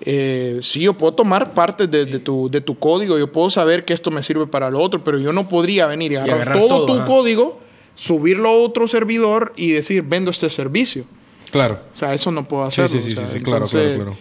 [0.00, 3.84] eh, sí, yo puedo tomar partes de, de tu, de tu código, yo puedo saber
[3.84, 6.58] que esto me sirve para lo otro, pero yo no podría venir y agarrar, agarrar
[6.58, 7.04] todo, todo, tu ajá.
[7.04, 7.60] código,
[7.94, 11.04] subirlo a otro servidor y decir, vendo este servicio.
[11.50, 11.80] Claro.
[11.92, 13.00] O sea, eso no puedo Sí, hacerlo.
[13.00, 14.16] sí, sí, o sea, sí, sí, claro, claro, claro.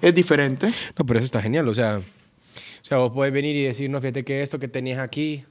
[0.00, 0.72] Es diferente.
[0.98, 4.00] No, pero eso está genial, o sea, o sea, vos podés venir y decir, no,
[4.00, 5.44] fíjate que esto que tenías aquí,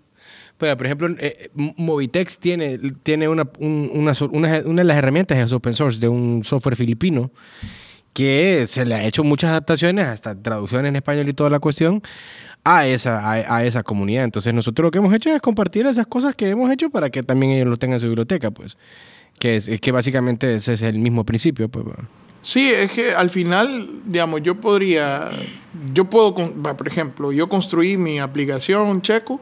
[0.57, 5.51] Pues, por ejemplo, eh, Movitex tiene, tiene una, una, una, una, de las herramientas es
[5.53, 7.29] open source de un software filipino
[8.17, 12.01] que se le ha hecho muchas adaptaciones, hasta traducción en español y toda la cuestión,
[12.63, 14.23] a esa, a, esa comunidad.
[14.23, 17.21] Entonces nosotros lo que hemos hecho es compartir esas cosas que hemos hecho para que
[17.21, 18.75] también ellos lo tengan en su biblioteca, pues.
[19.37, 21.85] Que, es, que básicamente ese es el mismo principio, pues.
[22.41, 25.29] Sí, es que al final, digamos, yo podría,
[25.93, 29.39] yo puedo, por ejemplo, yo construí mi aplicación Checo,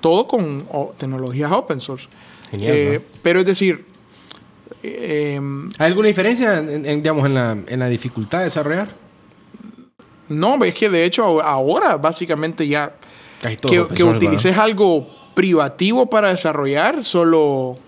[0.00, 0.64] todo con
[0.96, 2.08] tecnologías open source.
[2.50, 3.89] Genial, eh, Pero es decir,
[4.82, 8.88] Em, ¿Hay alguna diferencia en, digamos, en, la, en la dificultad de desarrollar?
[10.28, 12.92] No, es que de hecho ahora básicamente ya
[13.40, 17.78] que, que utilices algo privativo para desarrollar, solo...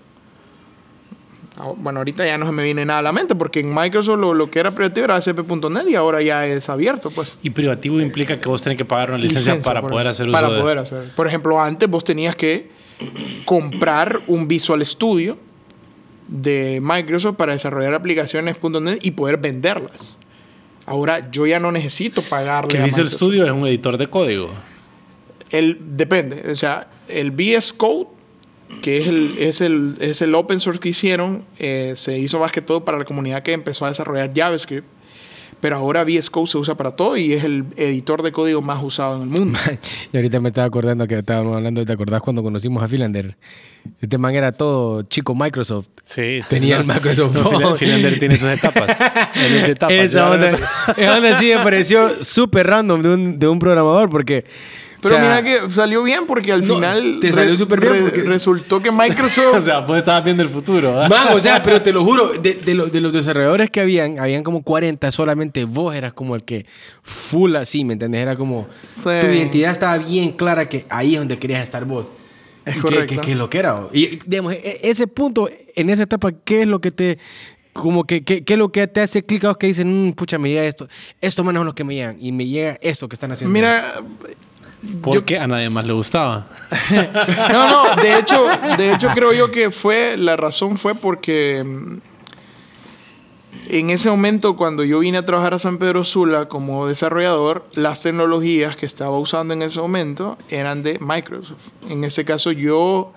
[1.55, 4.19] Ah, bueno, ahorita ya no se me viene nada a la mente porque en Microsoft
[4.19, 7.37] lo, que era privativo era ASP.NET y ahora ya es abierto, pues.
[7.43, 10.47] Y privativo implica que vos tenés que pagar una licencia, para poder hacer uso Para
[10.47, 11.13] poder hacer.
[11.15, 12.71] Por ejemplo, antes vos tenías que
[13.45, 15.37] comprar un Visual Studio
[16.33, 20.17] de Microsoft para desarrollar aplicaciones.net y poder venderlas.
[20.85, 22.77] Ahora yo ya no necesito pagarle.
[22.77, 23.45] ¿Qué dice el estudio?
[23.45, 24.49] Es un editor de código.
[25.51, 26.51] El, depende.
[26.51, 28.07] O sea, el VS Code,
[28.81, 32.51] que es el, es el, es el open source que hicieron, eh, se hizo más
[32.51, 34.87] que todo para la comunidad que empezó a desarrollar JavaScript.
[35.63, 38.83] Pero ahora VS Code se usa para todo y es el editor de código más
[38.83, 39.57] usado en el mundo.
[40.11, 43.37] y ahorita me estaba acordando que estábamos hablando, ¿te acordás cuando conocimos a Philander?
[44.01, 45.87] Este man era todo chico Microsoft.
[46.03, 47.33] Sí, Tenía el Microsoft.
[47.33, 48.89] No, Philander tiene sus etapas.
[49.65, 54.43] etapas esa, onda, sí me pareció súper random de un, de un programador porque
[55.03, 57.19] pero mira que salió bien porque al final.
[57.19, 58.03] Te salió súper bien.
[58.05, 58.23] porque...
[58.23, 59.55] Resultó que Microsoft.
[59.57, 60.93] o sea, vos estabas viendo el futuro.
[61.09, 64.43] Man, o sea, pero te lo juro, de, de, de, los desarrolladores que habían, habían
[64.43, 66.65] como 40, solamente vos eras como el que
[67.01, 68.21] full así, ¿me entendés?
[68.21, 68.67] Era como.
[69.01, 72.05] Tu identidad estaba bien clara que ahí es donde querías estar vos.
[72.65, 73.21] Es correcto.
[73.21, 73.87] Que, lo que era.
[73.91, 77.17] Y digamos, e, ese punto, en esa etapa, ¿qué es lo que te
[77.73, 80.49] como que, ¿qué es lo que te hace clic a que dicen, mm, pucha, me
[80.49, 80.87] llega esto,
[81.19, 83.51] esto menos lo que me llegan, y me llega esto que están haciendo?
[83.51, 83.95] Mira,
[85.01, 86.47] porque a nadie más le gustaba.
[87.51, 88.45] no, no, de hecho,
[88.77, 91.97] de hecho creo yo que fue, la razón fue porque mm,
[93.67, 98.01] en ese momento cuando yo vine a trabajar a San Pedro Sula como desarrollador, las
[98.01, 101.69] tecnologías que estaba usando en ese momento eran de Microsoft.
[101.89, 103.13] En ese caso yo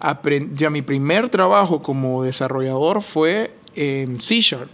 [0.00, 4.68] aprendí, ya mi primer trabajo como desarrollador fue en C Sharp.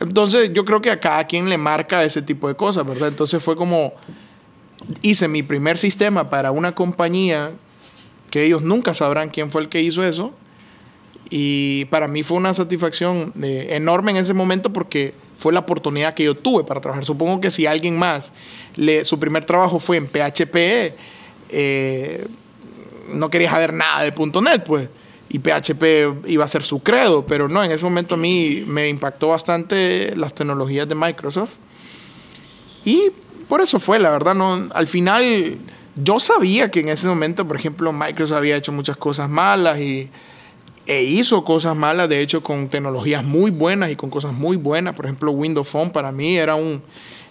[0.00, 3.08] Entonces yo creo que a cada quien le marca ese tipo de cosas, ¿verdad?
[3.08, 3.94] Entonces fue como
[5.02, 7.52] hice mi primer sistema para una compañía
[8.30, 10.32] que ellos nunca sabrán quién fue el que hizo eso.
[11.28, 16.14] Y para mí fue una satisfacción eh, enorme en ese momento porque fue la oportunidad
[16.14, 17.04] que yo tuve para trabajar.
[17.04, 18.32] Supongo que si alguien más,
[18.76, 20.94] le, su primer trabajo fue en PHP,
[21.48, 22.26] eh,
[23.12, 24.88] no quería saber nada de .NET, pues.
[25.28, 28.88] Y PHP iba a ser su credo, pero no, en ese momento a mí me
[28.88, 31.54] impactó bastante las tecnologías de Microsoft.
[32.84, 33.10] Y
[33.48, 35.58] por eso fue, la verdad, no, al final
[35.96, 40.10] yo sabía que en ese momento, por ejemplo, Microsoft había hecho muchas cosas malas y,
[40.86, 44.94] e hizo cosas malas, de hecho, con tecnologías muy buenas y con cosas muy buenas.
[44.94, 46.80] Por ejemplo, Windows Phone para mí era un,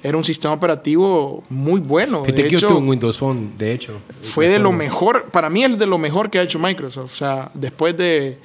[0.04, 2.23] era un sistema operativo muy bueno.
[2.23, 3.93] De hecho, un Windows Phone, de hecho.
[4.23, 7.13] Fue de lo mejor, para mí es de lo mejor que ha hecho Microsoft.
[7.13, 8.38] O sea, después de,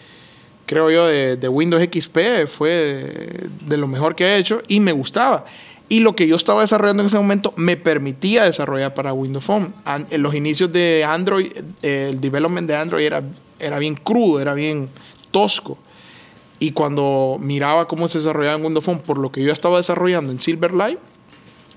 [0.67, 4.81] creo yo, de, de Windows XP, fue de, de, lo mejor que ha hecho y
[4.81, 5.45] me gustaba.
[5.91, 9.75] Y lo que yo estaba desarrollando en ese momento me permitía desarrollar para Windows Phone.
[9.85, 11.51] En los inicios de Android,
[11.83, 13.25] el development de Android era,
[13.59, 14.89] era bien crudo, era bien
[15.33, 15.77] tosco.
[16.61, 20.31] Y cuando miraba cómo se desarrollaba en Windows Phone por lo que yo estaba desarrollando
[20.31, 21.01] en Silverlight,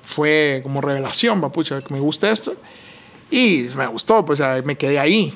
[0.04, 2.54] fue como revelación, papucha, que me gusta esto.
[3.32, 5.34] Y me gustó, pues me quedé ahí.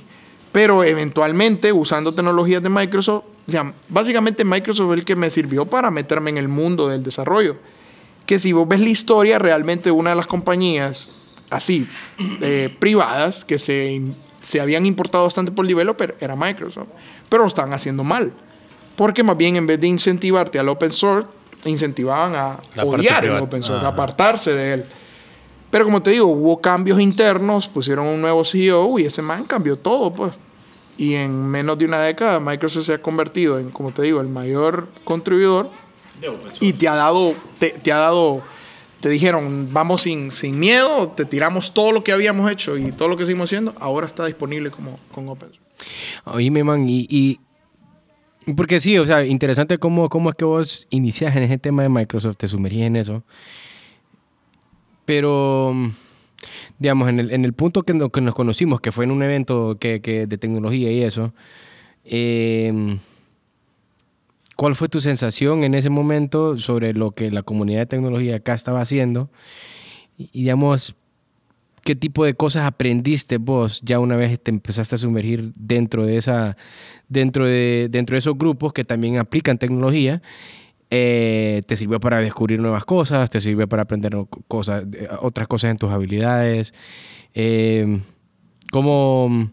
[0.52, 5.66] Pero eventualmente, usando tecnologías de Microsoft, o sea, básicamente Microsoft es el que me sirvió
[5.66, 7.56] para meterme en el mundo del desarrollo
[8.28, 11.10] que si vos ves la historia, realmente una de las compañías
[11.50, 11.88] así,
[12.42, 14.02] eh, privadas, que se,
[14.44, 16.90] se habían importado bastante por el developer, era Microsoft.
[17.30, 18.34] Pero lo estaban haciendo mal.
[18.96, 21.28] Porque más bien en vez de incentivarte al open source,
[21.66, 24.86] incentivaban a odiar el open source, a apartarse de él.
[25.72, 29.78] Pero como te digo, hubo cambios internos, pusieron un nuevo CEO y ese man cambió
[29.78, 30.34] todo, pues.
[30.98, 34.28] Y en menos de una década Microsoft se ha convertido en, como te digo, el
[34.28, 35.70] mayor contribuidor
[36.60, 38.42] y te ha dado, te, te, ha dado,
[39.00, 43.08] te dijeron, vamos sin, sin miedo, te tiramos todo lo que habíamos hecho y todo
[43.08, 45.50] lo que seguimos haciendo, ahora está disponible como con Open
[46.26, 47.40] Oíme, man, y, y,
[48.54, 51.90] porque sí, o sea, interesante cómo, cómo es que vos inicias en ese tema de
[51.90, 53.24] Microsoft, te sumergís en eso.
[55.06, 55.74] Pero
[56.80, 59.24] digamos, en el, en el punto que, no- que nos conocimos, que fue en un
[59.24, 61.34] evento que, que de tecnología y eso,
[62.06, 62.98] eh,
[64.58, 68.54] ¿cuál fue tu sensación en ese momento sobre lo que la comunidad de tecnología acá
[68.54, 69.30] estaba haciendo?
[70.17, 70.96] Y, digamos,
[71.84, 76.17] ¿qué tipo de cosas aprendiste vos ya una vez te empezaste a sumergir dentro de,
[76.17, 76.58] esa,
[77.08, 80.22] dentro de, dentro de esos grupos que también aplican tecnología?
[80.89, 84.15] Eh, te sirvió para descubrir nuevas cosas, te sirvió para aprender
[84.48, 86.74] cosas, eh, otras cosas en tus habilidades.
[87.36, 88.02] Eh,
[88.72, 89.52] ¿Cómo?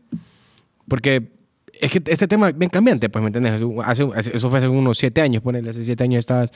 [0.89, 1.34] Porque
[1.81, 3.61] es que este tema es bien cambiante, pues, ¿me entiendes?
[3.85, 6.51] Hace, eso fue hace unos siete años, ponele, hace siete años estabas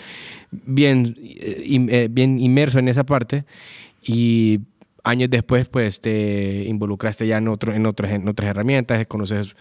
[0.50, 3.44] bien, eh, eh, bien inmerso en esa parte
[4.02, 4.61] y
[5.04, 9.54] años después, pues, te involucraste ya en, otro, en, otras, en otras herramientas, conoces...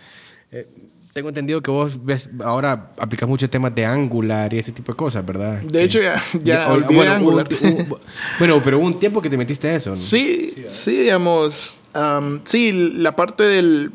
[0.51, 0.67] eh,
[1.13, 4.95] tengo entendido que vos ves, ahora aplicas muchos temas de Angular y ese tipo de
[4.97, 5.61] cosas, ¿verdad?
[5.61, 7.47] De hecho, ya, ya olvidé bueno, Angular.
[7.59, 7.99] hubo un- hubo-
[8.37, 9.95] bueno, pero hubo un tiempo que te metiste a eso, ¿no?
[9.95, 11.75] Sí, sí, digamos.
[11.95, 13.89] am, sí, la parte del,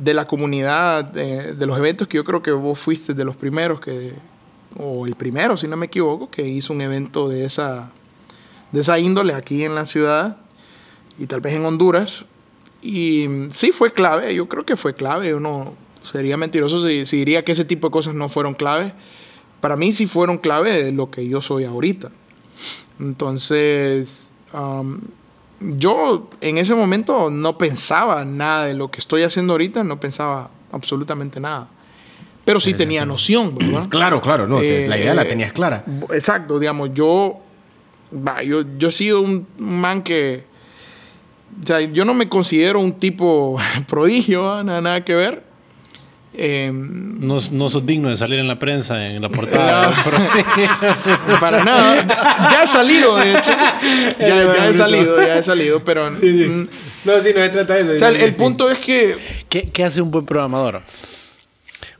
[0.00, 3.36] de la comunidad, de, de los eventos que yo creo que vos fuiste de los
[3.36, 4.14] primeros que,
[4.78, 7.90] o el primero, si no me equivoco, que hizo un evento de esa,
[8.72, 10.38] de esa índole aquí en la ciudad
[11.18, 12.24] y tal vez en Honduras.
[12.82, 15.34] Y sí fue clave, yo creo que fue clave.
[15.34, 18.94] Uno sería mentiroso si, si diría que ese tipo de cosas no fueron clave.
[19.60, 22.10] Para mí sí fueron clave lo que yo soy ahorita.
[22.98, 25.02] Entonces, am,
[25.60, 30.50] yo en ese momento no pensaba nada de lo que estoy haciendo ahorita, no pensaba
[30.72, 31.68] absolutamente nada.
[32.44, 33.86] Pero sí tenía noción, ¿verdad?
[33.90, 35.84] Claro, claro, no, la idea la Eh, tenías clara.
[36.12, 37.38] Exacto, digamos, yo,
[38.44, 40.44] yo, yo he sido un man que,
[41.62, 45.49] o sea, yo no me considero un tipo prodigio, nada, nada que ver.
[46.32, 49.92] Em, No, no sos digno de salir en la prensa, en la portada.
[51.40, 52.06] para nada.
[52.52, 53.50] Ya he salido, de hecho.
[54.18, 56.10] Ya, ya he salido, ya he salido, pero...
[56.10, 56.68] mm,
[57.04, 57.90] No, sí, no se trata de eso.
[57.92, 59.16] O sea, el, el punto es que
[59.48, 60.82] ¿Qué, qué hace un buen programador?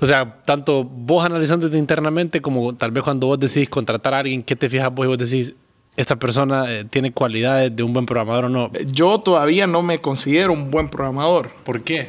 [0.03, 4.43] O sea, tanto vos analizándote internamente como tal vez cuando vos decís contratar a alguien,
[4.43, 5.53] ¿qué te fijas vos y vos decís,
[5.97, 8.71] esta persona eh, tiene cualidades de un buen programador o no?
[8.87, 11.51] yo todavía no me considero un buen programador.
[11.64, 12.09] ¿Por qué?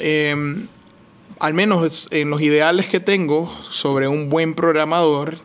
[0.00, 0.64] Eh,
[1.42, 5.38] al menos en los ideales que tengo sobre un buen programador,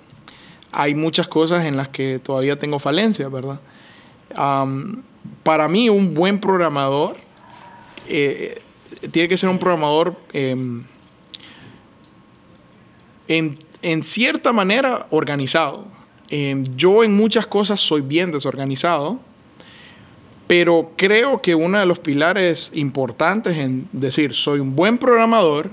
[0.71, 3.59] hay muchas cosas en las que todavía tengo falencias, ¿verdad?
[5.41, 7.17] Para mí, un buen programador
[8.07, 8.61] eh,
[9.11, 10.83] tiene que ser un programador em,
[13.27, 15.87] en, en cierta manera organizado.
[16.29, 19.19] Em, yo en muchas cosas soy bien desorganizado,
[20.45, 25.71] pero creo que uno de los pilares importantes en decir soy un buen programador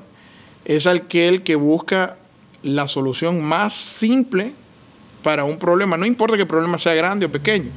[0.64, 2.16] es aquel que busca
[2.62, 4.52] la solución más simple
[5.22, 5.96] para un problema.
[5.96, 7.70] No importa que el problema sea grande o pequeño.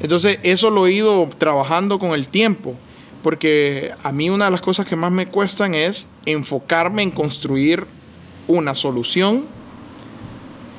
[0.00, 2.74] Entonces, eso lo he ido trabajando con el tiempo.
[3.22, 7.86] Porque a mí una de las cosas que más me cuestan es enfocarme en construir
[8.48, 9.44] una solución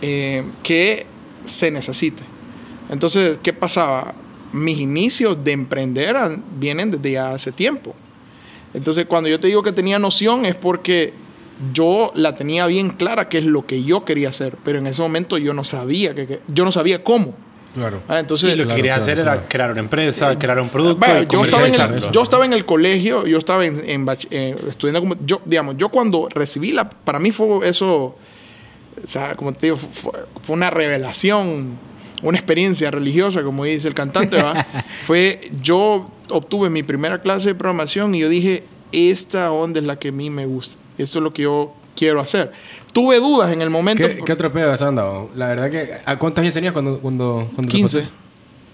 [0.01, 1.05] eh, que
[1.45, 2.23] se necesite.
[2.89, 4.15] Entonces, ¿qué pasaba?
[4.51, 6.17] Mis inicios de emprender
[6.57, 7.95] vienen desde hace tiempo.
[8.73, 11.13] Entonces, cuando yo te digo que tenía noción es porque
[11.73, 15.01] yo la tenía bien clara qué es lo que yo quería hacer, pero en ese
[15.01, 17.33] momento yo no sabía que, que- yo no sabía cómo.
[17.73, 18.01] Claro.
[18.09, 19.39] Ah, Entonces, y lo que claro, querías claro, hacer claro.
[19.39, 22.51] era crear una empresa, crear un producto y yo, estaba en el, yo estaba en
[22.53, 26.73] el colegio, yo estaba en, en bach- eh, estudiando como, yo, digamos, yo cuando recibí
[26.73, 28.15] la, para mí fue eso, o
[29.05, 30.11] sea, como te digo, fue,
[30.43, 31.77] fue una revelación,
[32.23, 34.65] una experiencia religiosa, como dice el cantante, ¿va?
[35.05, 39.97] fue, yo obtuve mi primera clase de programación y yo dije, esta onda es la
[39.97, 42.51] que a mí me gusta, esto es lo que yo quiero hacer.
[42.93, 44.07] Tuve dudas en el momento.
[44.07, 45.29] ¿Qué, ¿Qué otro pedo has andado?
[45.35, 45.93] La verdad que...
[46.05, 47.99] ¿A cuántos años tenías cuando, cuando, cuando te 15.
[47.99, 48.11] pasó?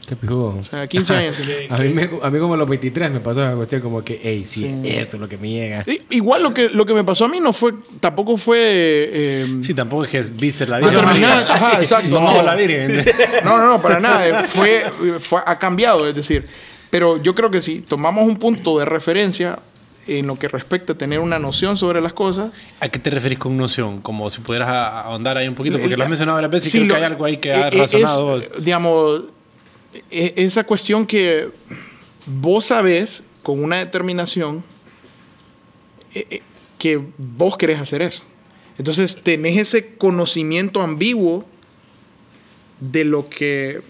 [0.08, 0.56] Qué pijudo.
[0.58, 1.38] O sea, 15 años.
[1.69, 4.17] A mí, me- a mí como a los 23 me pasó esa cuestión como que,
[4.23, 4.89] hey, sí, Sí.
[4.89, 5.84] esto es lo que me llega.
[5.86, 8.58] I- Igual lo que, lo que me pasó a mí no fue, tampoco fue...
[8.62, 11.51] eh, Sí, tampoco es que viste la Determinada- Virgen.
[11.58, 12.41] ajá, exacto, No, no.
[12.41, 13.06] la Virgen.
[13.43, 14.43] No, no, no, para nada.
[14.45, 14.86] Fue,
[15.19, 16.47] fue- ha cambiado, es decir.
[16.89, 19.60] Pero yo creo que si tomamos un punto de referencia
[20.07, 22.51] en lo que respecta a tener una noción sobre las cosas.
[22.79, 24.01] ¿A qué te referís con noción?
[24.01, 26.71] Como si pudieras a- ahondar ahí un poquito, porque lo has mencionado varias veces y
[26.71, 28.63] sí, creo lo- que hay algo ahí que eh, has eh, razonado es, vos.
[28.63, 29.21] digamos,
[30.12, 31.49] e- esa cuestión que
[32.25, 34.63] vos sabés con una determinación
[36.13, 36.41] eh, eh,
[36.77, 38.23] que vos querés hacer eso.
[38.77, 41.45] Entonces tenés ese conocimiento ambiguo
[42.79, 43.81] de lo que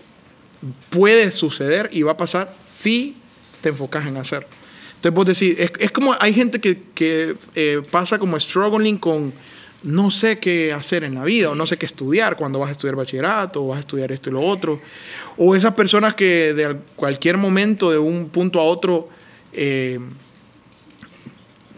[0.89, 3.17] puede suceder y va a pasar si
[3.61, 4.47] te enfocas en hacerlo.
[5.07, 9.33] Entonces vos decís, es, es como hay gente que, que, eh, pasa como struggling con
[9.83, 12.71] no sé qué hacer en la vida, o no sé qué estudiar cuando vas a
[12.73, 14.81] estudiar bachillerato, o vas a estudiar esto y lo otro.
[15.37, 19.07] O esas personas que de cualquier momento, de un punto a otro,
[19.53, 19.97] eh,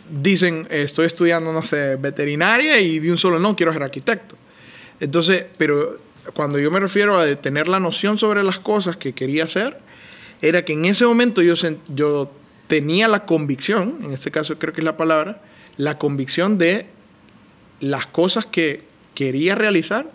[0.10, 4.36] dicen, estoy estudiando, no sé, veterinaria y de un solo no, quiero ser arquitecto.
[5.00, 6.00] Entonces, pero
[6.34, 9.78] cuando yo me refiero a tener la noción sobre las cosas que quería hacer,
[10.42, 11.54] era que en ese momento yo,
[11.90, 12.32] yo
[12.70, 15.42] tenía la convicción, en este caso creo que es la palabra,
[15.76, 16.86] la convicción de
[17.82, 18.84] las cosas que
[19.16, 20.06] quería realizar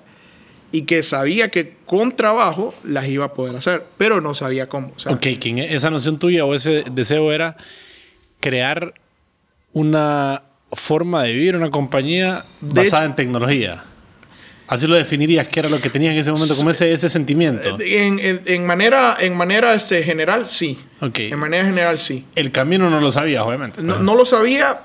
[0.71, 4.93] y que sabía que con trabajo las iba a poder hacer, pero no sabía cómo.
[5.07, 7.57] ok, esa noción tuya o ese deseo era
[8.39, 8.95] crear
[9.73, 10.43] una
[10.73, 13.85] forma de vivir una compañía basada en tecnología.
[14.67, 17.77] Así lo definirías, ¿qué era lo que tenías en ese momento, como ese, ese sentimiento.
[17.81, 20.79] En, manera, en manera este, general, sí.
[21.01, 21.31] Okay.
[21.31, 22.25] En manera general, sí.
[22.35, 23.83] El camino no lo sabía, obviamente.
[23.83, 24.81] No, no lo sabía,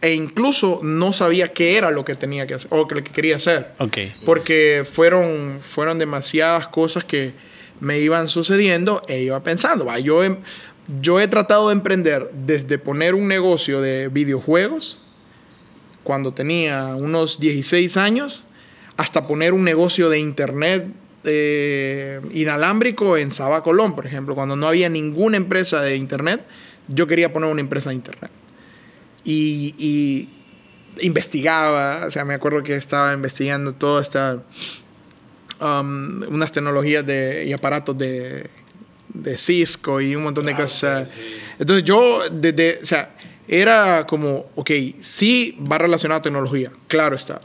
[0.00, 3.36] e incluso no sabía qué era lo que tenía que hacer o lo que quería
[3.36, 3.72] hacer.
[3.78, 4.14] Okay.
[4.24, 7.32] Porque fueron, fueron demasiadas cosas que
[7.80, 10.36] me iban sucediendo e iba pensando, va, yo, he,
[11.00, 15.02] yo he tratado de emprender desde poner un negocio de videojuegos
[16.02, 18.46] cuando tenía unos 16 años
[18.98, 20.84] hasta poner un negocio de internet
[21.24, 26.42] eh, inalámbrico en Saba Colón, por ejemplo, cuando no había ninguna empresa de internet,
[26.88, 28.30] yo quería poner una empresa de internet
[29.24, 30.28] y,
[31.00, 34.42] investigaba, o sea, me acuerdo que estaba investigando todo esta,
[35.60, 38.50] um, unas tecnologías de, y aparatos de,
[39.10, 41.12] de Cisco y un montón de cosas.
[41.56, 43.14] Entonces yo, desde, o sea,
[43.46, 44.70] era como, ok,
[45.00, 47.40] sí va relacionado a tecnología, claro está.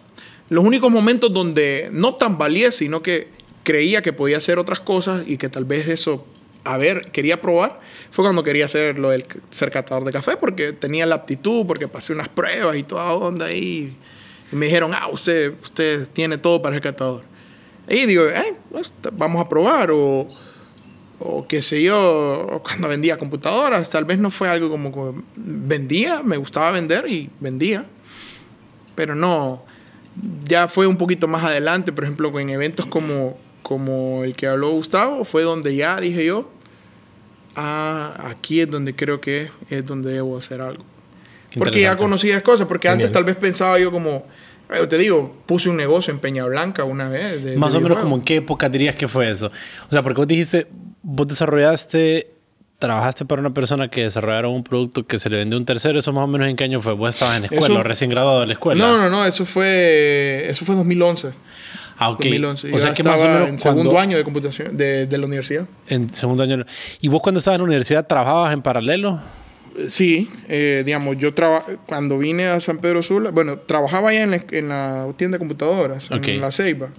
[0.53, 3.27] Los únicos momentos donde no tan valía, sino que
[3.63, 6.27] creía que podía hacer otras cosas y que tal vez eso,
[6.63, 7.79] a ver, quería probar,
[8.11, 11.87] fue cuando quería hacer lo del ser catador de café, porque tenía la aptitud, porque
[11.87, 13.95] pasé unas pruebas y toda onda ahí.
[14.51, 17.23] Y me dijeron, ah, usted, usted tiene todo para ser catador.
[17.89, 19.89] Y digo, eh, pues, vamos a probar.
[19.89, 20.27] O,
[21.17, 26.37] o qué sé yo, cuando vendía computadoras, tal vez no fue algo como vendía, me
[26.37, 27.87] gustaba vender y vendía.
[28.93, 29.63] Pero no,
[30.45, 34.71] ya fue un poquito más adelante, por ejemplo, en eventos como, como el que habló
[34.71, 36.49] Gustavo, fue donde ya dije yo,
[37.55, 40.83] ah, aquí es donde creo que es donde debo hacer algo.
[41.57, 44.25] Porque ya conocía cosas, porque antes tal vez pensaba yo como,
[44.73, 47.57] eh, te digo, puse un negocio en Peña Blanca una vez.
[47.57, 49.51] Más o menos como en qué época dirías que fue eso.
[49.87, 50.67] O sea, porque vos dijiste,
[51.03, 52.32] vos desarrollaste,
[52.79, 55.99] trabajaste para una persona que desarrollaron un producto que se le vendió a un tercero,
[55.99, 58.47] eso más o menos en qué año fue, vos estabas en escuela, recién graduado de
[58.47, 58.85] la escuela.
[58.85, 61.31] No, no, no, eso fue, eso fue 2011.
[61.97, 62.25] Ah, ok.
[62.73, 63.49] O sea que más o menos.
[63.49, 65.65] En segundo año de computación de, de, la universidad.
[65.87, 66.65] En segundo año.
[67.01, 69.21] ¿Y vos cuando estabas en la universidad trabajabas en paralelo?
[69.87, 71.31] Sí, eh, digamos, yo
[71.87, 75.39] cuando vine a San Pedro Sula, bueno, trabajaba allá en la, en la tienda de
[75.39, 76.89] computadoras, en la Ceiba.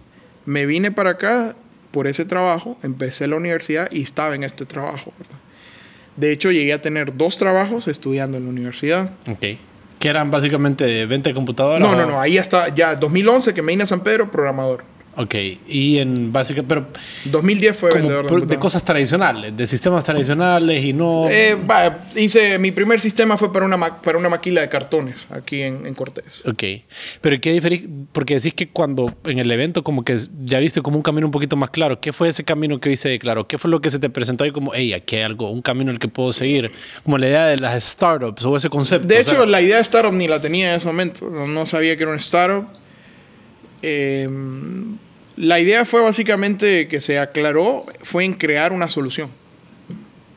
[0.44, 1.54] Me vine para acá
[1.92, 5.12] por ese trabajo, empecé la universidad y estaba en este trabajo.
[6.16, 9.10] De hecho, llegué a tener dos trabajos estudiando en la universidad.
[9.28, 9.58] Ok.
[9.98, 11.80] ¿Que eran básicamente venta de computadoras?
[11.80, 12.20] No, no, no.
[12.20, 14.84] Ahí está, ya 2011 que me vine a San Pedro, programador.
[15.16, 15.34] Ok,
[15.68, 16.86] y en básica, pero...
[17.26, 21.28] 2010 fue vendedor de, cosas tradicionales, de sistemas tradicionales y no...
[21.30, 21.56] Eh,
[22.16, 25.94] hice, mi primer sistema fue para una, para una maquila de cartones aquí en, en
[25.94, 26.24] Cortés.
[26.44, 26.62] Ok,
[27.20, 27.88] pero ¿qué diferencia?
[28.12, 31.32] Porque decís que cuando en el evento como que ya viste como un camino un
[31.32, 33.46] poquito más claro, ¿qué fue ese camino que viste claro?
[33.46, 35.90] ¿Qué fue lo que se te presentó ahí como, hey, aquí hay algo, un camino
[35.90, 36.72] en el que puedo seguir?
[37.04, 39.06] Como la idea de las startups o ese concepto.
[39.06, 42.02] De hecho, la idea de startup ni la tenía en ese momento, no sabía que
[42.02, 42.66] era un startup.
[43.86, 44.28] Eh,
[45.36, 49.28] la idea fue básicamente que se aclaró, fue en crear una solución.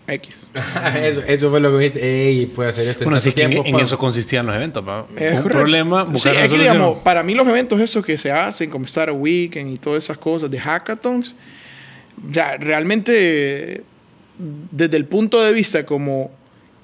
[0.05, 0.47] X.
[1.27, 2.27] eso, fue lo que dijiste.
[2.27, 3.03] Ey, puede hacer esto.
[3.03, 4.83] Bueno, sí, que en, eso consistían los eventos.
[4.83, 8.85] un problema, buscar sí, es digamos, para mí los eventos esos que se hacen, como
[8.85, 11.35] Star Weekend y todas esas cosas de hackathons,
[12.29, 13.83] ya realmente
[14.71, 16.31] desde el punto de vista como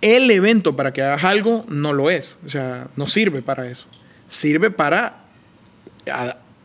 [0.02, 2.38] el evento para que hagas algo, no lo es.
[2.46, 3.86] O sea, no sirve para eso.
[4.28, 5.24] Sirve para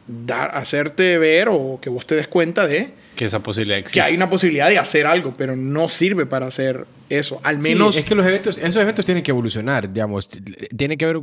[0.09, 3.99] dar, hacerte ver o que vos te des cuenta de que esa posibilidad existe.
[3.99, 7.41] Que hay una posibilidad de hacer algo, pero no sirve para hacer eso.
[7.43, 7.97] Al menos.
[7.97, 10.29] es que los eventos, esos eventos tienen que evolucionar, digamos.
[10.77, 11.23] Tiene que haber,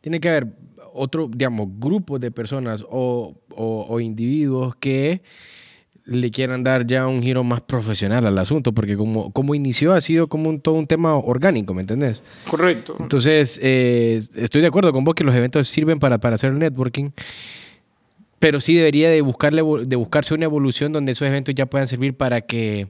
[0.00, 0.48] tiene que haber
[0.92, 5.22] otro, digamos, grupo de personas o, o, individuos que
[6.04, 10.00] le quieran dar ya un giro más profesional al asunto, porque como, como inició ha
[10.00, 12.24] sido como un, todo un tema orgánico, ¿me entendés?
[12.50, 12.96] Correcto.
[12.98, 17.10] Entonces, eh, estoy de acuerdo con vos que los eventos sirven para, para hacer networking,
[18.38, 22.14] pero sí debería de, buscarle, de buscarse una evolución donde esos eventos ya puedan servir
[22.14, 22.88] para que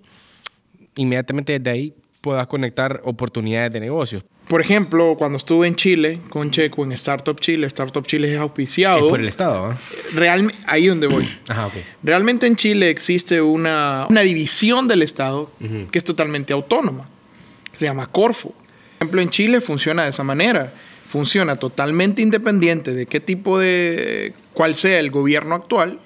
[0.96, 4.24] inmediatamente desde ahí puedas conectar oportunidades de negocios.
[4.48, 8.98] Por ejemplo, cuando estuve en Chile, con Checo, en Startup Chile, Startup Chile es auspiciado.
[8.98, 9.78] Es por el Estado, ¿ah?
[10.12, 11.28] Realmente, ahí donde voy.
[11.48, 11.74] Ajá, ok.
[12.02, 15.50] Realmente en Chile existe una, una división del Estado
[15.90, 17.08] que es totalmente autónoma.
[17.76, 18.50] Se llama Corfo.
[18.50, 20.72] Por ejemplo, en Chile funciona de esa manera.
[21.08, 24.32] Funciona totalmente independiente de qué tipo de...
[24.56, 26.00] cuál sea el gobierno actual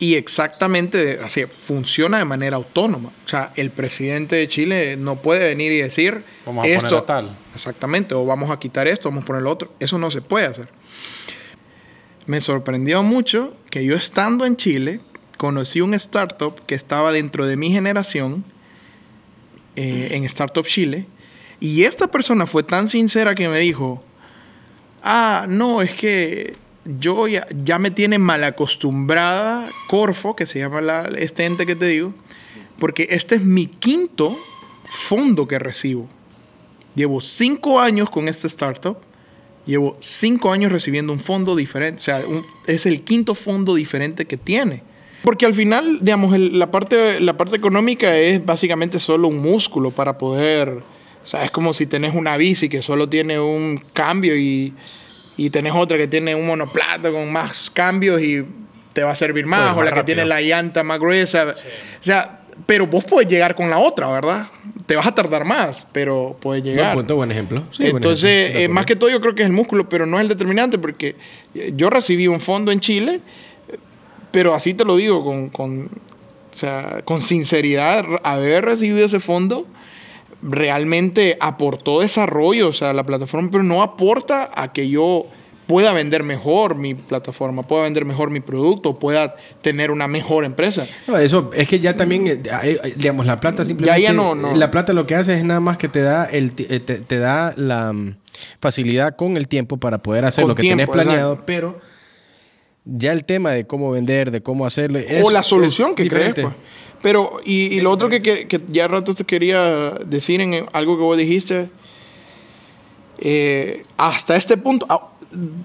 [0.00, 3.10] y exactamente así, funciona de manera autónoma.
[3.24, 7.04] O sea, el presidente de Chile no puede venir y decir Vamos a esto.
[7.04, 7.36] tal.
[7.54, 9.72] Exactamente, o vamos a quitar esto, vamos a poner lo otro.
[9.78, 10.68] Eso no se puede hacer.
[12.26, 15.00] Me sorprendió mucho que yo estando en Chile
[15.36, 18.44] conocí un startup que estaba dentro de mi generación
[19.76, 21.06] eh, en Startup Chile
[21.60, 24.02] y esta persona fue tan sincera que me dijo,
[25.04, 26.56] ah, no, es que
[26.98, 31.86] yo ya, me tiene mal acostumbrada Corfo, que se llama la, este ente que te
[31.86, 32.12] digo,
[32.78, 34.38] porque este es mi quinto
[34.84, 36.08] fondo que recibo.
[36.94, 38.96] Llevo cinco años con este startup,
[39.66, 42.24] llevo cinco años recibiendo un fondo diferente, o sea,
[42.66, 44.82] es el quinto fondo diferente que tiene.
[45.22, 50.18] Porque al final, digamos, la, parte, la parte económica es básicamente solo un músculo para
[50.18, 54.72] poder, o sea, es como si tenés una bici que solo tiene un cambio y,
[55.36, 58.44] y tenés otra que tiene un monoplato con más cambios y
[58.92, 61.46] te va a servir más, Pues, o la que tiene la llanta más gruesa.
[61.48, 64.46] O sea, pero vos puedes llegar con la otra, ¿verdad?
[64.86, 66.94] Te vas a tardar más, pero puedes Buen llegar.
[66.94, 67.62] punto, buen ejemplo.
[67.72, 68.60] Sí, buen Entonces, ejemplo.
[68.60, 70.78] Eh, más que todo yo creo que es el músculo, pero no es el determinante,
[70.78, 71.16] porque
[71.54, 73.20] eh, yo recibí un fondo en Chile,
[74.30, 79.66] pero así te lo digo, con, con, o sea, con sinceridad, haber recibido ese fondo
[80.48, 85.26] realmente aportó desarrollo, o sea, la plataforma, pero no aporta a que yo
[85.66, 90.86] pueda vender mejor mi plataforma, pueda vender mejor mi producto, pueda tener una mejor empresa.
[91.08, 94.00] No, eso es que ya también, eh, hay- digamos, la plata simplemente.
[94.00, 94.54] Ya, ya no, no.
[94.54, 97.18] La plata lo que hace es nada más que te da, el, eh, te, te
[97.18, 98.16] da la mm,
[98.60, 101.46] facilidad con el tiempo para poder hacer Con lo que tiempo, tenés planeado, exacto.
[101.46, 101.80] pero
[102.84, 105.00] ya el tema de cómo vender, de cómo hacerlo.
[105.00, 106.34] es- o la solución es que crees.
[106.34, 106.54] Pues.
[107.02, 110.96] Pero, y, y lo otro que, que, que ya rato te quería decir en algo
[110.96, 111.68] que vos dijiste,
[113.18, 115.08] eh, hasta este punto, ah,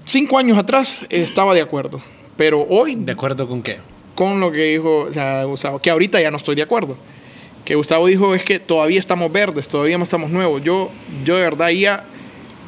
[0.06, 2.02] cinco años atrás estaba de acuerdo,
[2.38, 3.80] pero hoy ¿De acuerdo con qué?
[4.16, 6.96] con lo que dijo o sea, Gustavo, que ahorita ya no estoy de acuerdo.
[7.66, 10.64] Que Gustavo dijo es que todavía estamos verdes, todavía no estamos nuevos.
[10.64, 10.92] Yo,
[11.24, 12.06] yo de verdad ya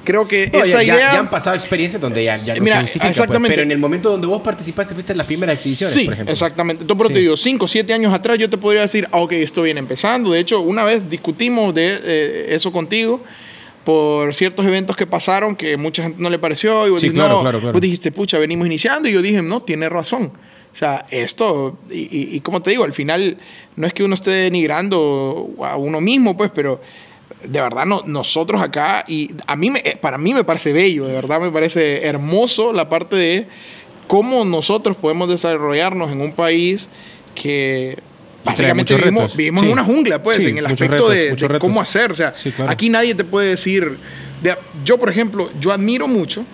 [0.03, 1.13] creo que No, esa ya, idea...
[1.13, 3.49] ya han pasado experiencias donde ya, ya no Mira, se justifica, pues, exactamente.
[3.49, 6.33] pero en el momento donde vos participaste, fuiste en las primeras exhibiciones, Sí, por ejemplo.
[6.33, 6.83] exactamente.
[6.83, 7.13] Entonces, pero Sí.
[7.15, 9.79] te digo, 5 o 7 años atrás yo te podría decir, ah, ok, esto viene
[9.79, 10.31] empezando.
[10.31, 13.21] De hecho, una vez discutimos de eh, eso contigo
[13.83, 16.87] por ciertos eventos que pasaron que mucha gente no le pareció.
[16.87, 17.73] Y vos Sí, dijiste, claro, no, claro, claro.
[17.73, 19.09] vos dijiste, pucha, venimos iniciando.
[19.09, 20.31] Y yo dije, no, tiene razón.
[20.73, 23.37] O sea, esto, y, y, y como te digo, al final
[23.75, 26.81] no es que uno esté denigrando a uno mismo, pues, pero
[27.47, 31.05] de verdad no, nosotros acá, y a mí me, eh, para mí me parece bello,
[31.07, 33.47] de verdad me parece hermoso la parte de
[34.07, 36.89] cómo nosotros podemos desarrollarnos en un país
[37.35, 37.97] que
[38.45, 39.67] básicamente vivimos, vivimos Sí.
[39.67, 42.11] en una jungla, pues, Sí, en el aspecto retos, de, cómo hacer.
[42.11, 42.69] O sea, Sí, claro.
[42.71, 43.97] aquí nadie te puede decir,
[44.41, 46.45] de- yo por ejemplo, yo admiro mucho,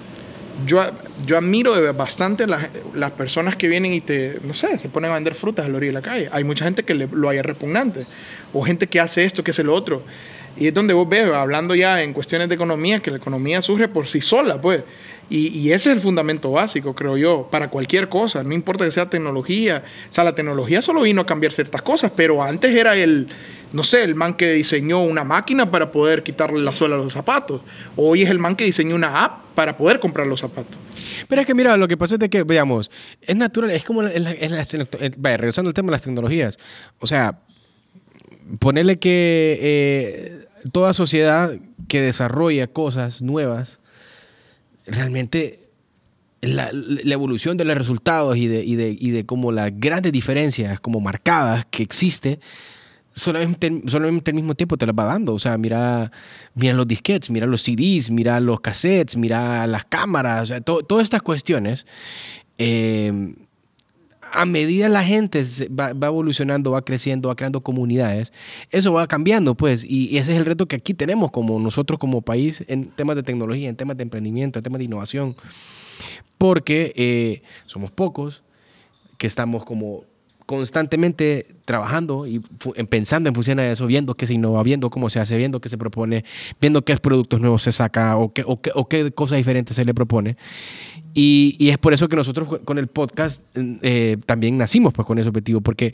[0.65, 0.81] yo,
[1.25, 5.15] yo admiro bastante las, las personas que vienen y te, no sé, se ponen a
[5.15, 6.29] vender frutas a la orilla de la calle.
[6.31, 8.05] Hay mucha gente que le- lo haya repugnante,
[8.53, 10.03] o gente que hace esto, que hace lo otro.
[10.57, 13.87] Y es donde vos ves, hablando ya en cuestiones de economía, que la economía surge
[13.87, 14.83] por sí sola, pues.
[15.31, 18.43] Y, y ese es el fundamento básico, creo yo, para cualquier cosa.
[18.43, 19.83] No importa que sea tecnología.
[20.09, 23.27] O sea, la tecnología solo vino a cambiar ciertas cosas, pero antes era el,
[23.71, 27.13] no sé, el man que diseñó una máquina para poder quitarle la suela a los
[27.13, 27.61] zapatos.
[27.95, 30.79] Hoy es el man que diseñó una app para poder comprar los zapatos.
[31.27, 32.89] Pero es que mira, lo que pasa es de que, veamos,
[33.21, 34.87] es natural, es como en la- en las- en-
[35.17, 36.57] vaya, regresando al tema de las tecnologías.
[36.97, 37.39] O sea,
[38.57, 41.53] ponerle que eh, toda sociedad
[41.87, 43.79] que desarrolla cosas nuevas,
[44.85, 45.59] realmente
[46.41, 50.11] la, la evolución de los resultados y de, y de, y de como las grandes
[50.11, 52.39] diferencias como marcadas que existe,
[53.13, 55.33] solamente, solamente al mismo tiempo te las va dando.
[55.33, 56.11] O sea, mira,
[56.55, 60.83] mira los disquetes, mira los CDs, mira los cassettes, mira las cámaras, o sea, to-
[60.83, 61.85] todas estas cuestiones.
[62.57, 63.33] eh,
[64.31, 68.31] a medida la gente va, evolucionando, va creciendo, va creando comunidades,
[68.71, 71.99] eso va cambiando, pues, y, y ese es el reto que aquí tenemos como nosotros
[71.99, 75.35] como país en temas de tecnología, en temas de emprendimiento, en temas de innovación,
[76.37, 78.43] porque eh, somos pocos
[79.17, 80.03] que estamos como
[80.49, 82.39] constantemente trabajando y
[82.89, 85.69] pensando en función de eso, viendo qué se innova, viendo cómo se hace, viendo qué
[85.69, 86.25] se propone,
[86.59, 89.85] viendo qué productos nuevos se saca o qué, o qué, o qué cosas diferentes se
[89.85, 90.37] le propone.
[91.13, 95.19] Y, y es por eso que nosotros con el podcast eh, también nacimos pues con
[95.19, 95.93] ese objetivo, porque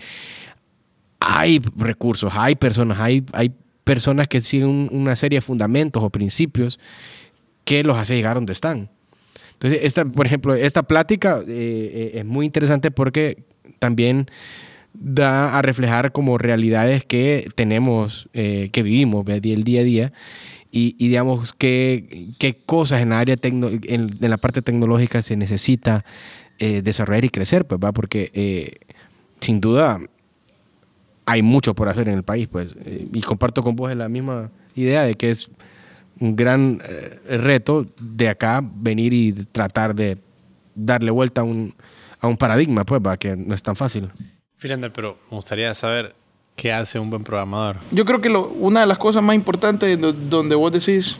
[1.19, 3.51] hay recursos, hay personas, hay, hay
[3.83, 6.79] personas que siguen una serie de fundamentos o principios
[7.65, 8.89] que los hace llegar donde están.
[9.51, 13.43] Entonces, esta, por ejemplo, esta plática eh, es muy interesante porque
[13.79, 14.29] también
[14.93, 20.13] da a reflejar como realidades que tenemos, que vivimos el día a día.
[20.71, 26.03] Y, digamos qué, qué, cosas en la área en, la parte tecnológica se necesita
[26.57, 28.75] eh, desarrollar y crecer, pues va, porque eh,
[29.41, 29.99] sin duda
[31.25, 34.51] hay mucho por hacer en el país, pues, eh, y comparto con vos la misma
[34.73, 35.49] idea de que es
[36.21, 36.81] un gran
[37.27, 40.17] reto de acá venir y tratar de
[40.75, 41.73] darle vuelta a un,
[42.25, 44.09] a un paradigma, pues, va, que no es tan fácil.
[44.57, 46.15] Philander, pero me gustaría saber
[46.55, 47.77] ¿Qué hace un buen programador?
[47.91, 49.99] Yo creo que una de las cosas más importantes
[50.29, 51.17] donde vos decís,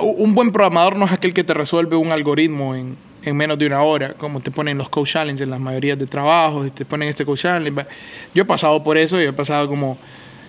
[0.00, 3.66] un buen programador no es aquel que te resuelve un algoritmo en, en menos de
[3.66, 7.08] una hora, como te ponen los coach challenge en las mayorías de trabajos, te ponen
[7.08, 7.86] este coach challenge.
[8.34, 9.96] Yo he pasado por eso, yo he pasado como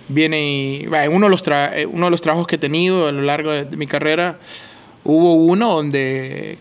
[0.10, 3.12] viene y en uno de los eh, uno de los trabajos que he tenido a
[3.12, 4.39] lo largo de, mi carrera
[5.04, 6.58] hubo uno donde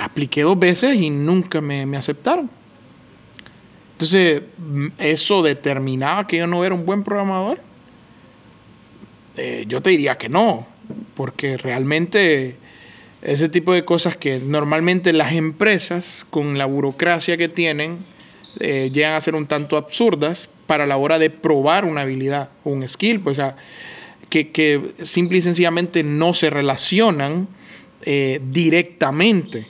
[0.00, 2.50] apliqué dos veces y nunca me, me aceptaron.
[3.92, 7.58] Entonces, mm, ¿eso determinaba que yo no era un buen programador?
[9.36, 10.66] Eh, yo te diría que no,
[11.14, 12.56] porque realmente
[13.22, 17.98] ese tipo de cosas que normalmente las empresas, con la burocracia que tienen,
[18.60, 22.70] eh, llegan a ser un tanto absurdas para la hora de probar una habilidad o
[22.70, 23.56] un skill, pues, o sea,
[24.28, 27.48] que, que simple y sencillamente no se relacionan
[28.04, 29.66] eh, directamente.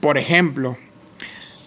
[0.00, 0.76] Por ejemplo,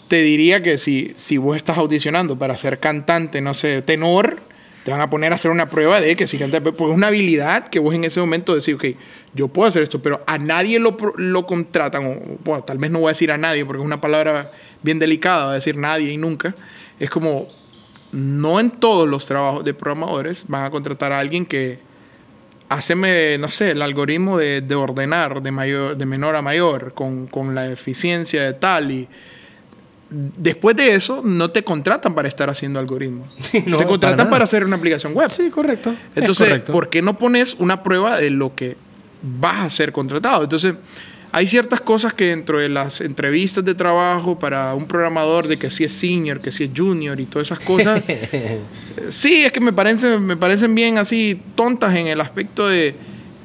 [0.07, 4.41] te diría que si, si vos estás audicionando para ser cantante, no sé, tenor,
[4.83, 7.07] te van a poner a hacer una prueba de que si canta, porque es una
[7.07, 8.85] habilidad que vos en ese momento decís, ok,
[9.33, 12.99] yo puedo hacer esto, pero a nadie lo, lo contratan, o bueno, tal vez no
[12.99, 14.51] voy a decir a nadie, porque es una palabra
[14.81, 16.55] bien delicada, a decir nadie y nunca.
[16.99, 17.47] Es como,
[18.11, 21.77] no en todos los trabajos de programadores van a contratar a alguien que
[22.69, 27.27] haceme, no sé, el algoritmo de, de ordenar de, mayor, de menor a mayor, con,
[27.27, 29.07] con la eficiencia de tal y
[30.09, 33.29] después de eso no te contratan para estar haciendo algoritmos.
[33.51, 35.29] te contratan para, hacer una aplicación web.
[35.29, 35.93] Sí, correcto.
[36.15, 38.77] Entonces, ¿por qué no pones una prueba de lo que
[39.21, 40.43] vas a ser contratado?
[40.43, 40.75] Entonces,
[41.31, 45.69] hay ciertas cosas que dentro de las entrevistas de trabajo para un programador de que
[45.69, 48.03] si es senior, que si es junior y todas esas cosas,
[49.09, 52.95] sí, es que me parecen, me parecen bien así tontas en el aspecto de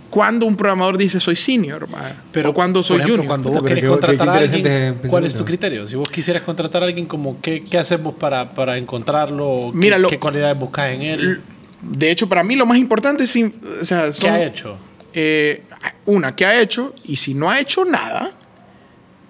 [0.09, 1.89] cuando un programador dice soy senior,
[2.30, 3.26] pero o cuando soy junior.
[3.26, 5.87] Cuando vos querés contratar a alguien, ¿cuál es tu criterio?
[5.87, 9.72] Si vos quisieras contratar a alguien, como, ¿qué, qué hacemos para, para encontrarlo?
[9.74, 11.41] Mira, ¿Qué, cualidades buscas en él?
[11.82, 13.37] De hecho, para mí lo más importante es...
[13.37, 14.78] O sea, ¿Qué ha hecho?
[15.12, 15.62] Eh,
[16.07, 16.95] una, ¿qué ha hecho?
[17.05, 18.32] Y si no ha hecho nada,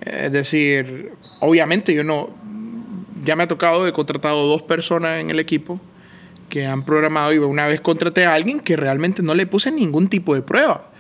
[0.01, 2.31] es decir, obviamente yo no...
[3.23, 5.81] Ya me ha tocado, he contratado dos personas en el equipo
[6.51, 10.09] que han programado y una vez contraté a alguien que realmente no le puse ningún
[10.09, 10.91] tipo de prueba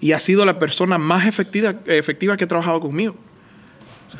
[0.00, 3.14] y ha sido la persona más efectiva, efectiva que ha trabajado conmigo.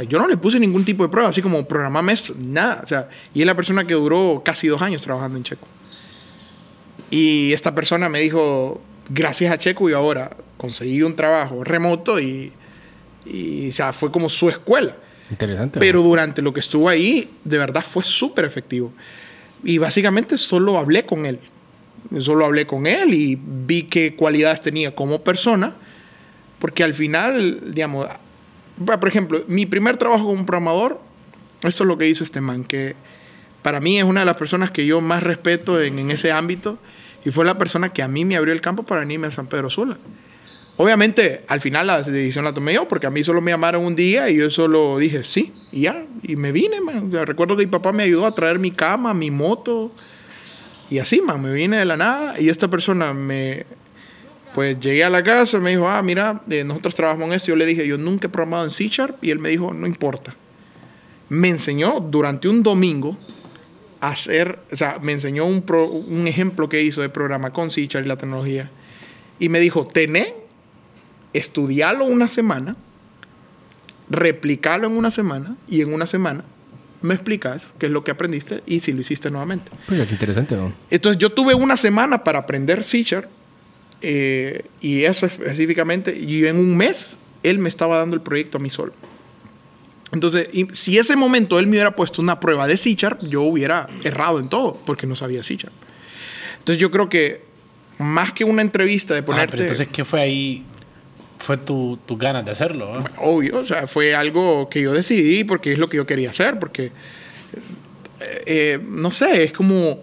[0.09, 2.81] Yo no le puse ningún tipo de prueba, así como programame esto, nada.
[2.83, 5.67] O sea, y es la persona que duró casi dos años trabajando en Checo.
[7.11, 12.53] Y esta persona me dijo, gracias a Checo y ahora conseguí un trabajo remoto y,
[13.25, 14.97] y o sea, fue como su escuela.
[15.31, 15.81] Interesante.
[15.81, 18.93] Pero durante lo que estuvo ahí, de verdad fue súper efectivo.
[19.65, 21.41] Y básicamente solo hablé con él.
[22.19, 25.75] Solo hablé con él y vi qué cualidades tenía como persona.
[26.61, 28.07] Porque al final, digamos,
[28.85, 31.01] por ejemplo, mi primer trabajo como programador,
[31.63, 32.95] esto es lo que hizo este man, que
[33.63, 36.79] para mí es una de las personas que yo más respeto en, en ese ámbito
[37.27, 39.49] y fue la persona que a mí me abrió el campo para venirme a San
[39.49, 39.97] Pedro Sula.
[40.77, 43.97] Obviamente, al final la decisión la tomé yo, porque a mí solo me llamaron un
[43.97, 46.77] día y yo solo dije sí, y ya, y me vine,
[47.25, 49.91] recuerdo que mi papá me ayudó a traer mi cama, mi moto,
[50.89, 53.67] y así, man, me vine de la nada, y esta persona me,
[54.55, 57.57] pues llegué a la casa, me dijo, ah, mira, eh, nosotros trabajamos en esto, yo
[57.57, 60.33] le dije, yo nunca he programado en C Sharp, y él me dijo, no importa.
[61.29, 63.19] Me enseñó durante un domingo
[64.01, 65.65] hacer, o sea, me enseñó un,
[66.09, 68.71] un ejemplo que hizo de programa con C y la tecnología,
[69.39, 70.35] y me dijo, tené
[71.33, 72.77] estudiarlo una semana,
[74.09, 76.45] replicarlo en una semana y en una semana
[77.03, 79.71] me explicas qué es lo que aprendiste y si lo hiciste nuevamente.
[79.87, 80.57] Pues ya, qué interesante.
[80.91, 83.05] Entonces yo tuve una semana para aprender C
[84.03, 88.61] eh, y eso específicamente, y en un mes él me estaba dando el proyecto a
[88.61, 88.93] mí solo.
[90.13, 94.39] Entonces, si ese momento él me hubiera puesto una prueba de C yo hubiera errado
[94.39, 95.55] en todo porque no sabía C
[96.59, 97.45] Entonces yo creo que
[97.99, 99.59] más que una entrevista de ah, ponerte...
[99.59, 100.65] entonces, ¿qué fue ahí
[101.39, 103.05] fue tu, tu ganas de hacerlo.
[103.19, 106.59] Obvio, o sea, fue algo que yo decidí porque es lo que yo quería hacer,
[106.59, 106.87] porque,
[108.21, 110.01] eh, eh, no sé, es como,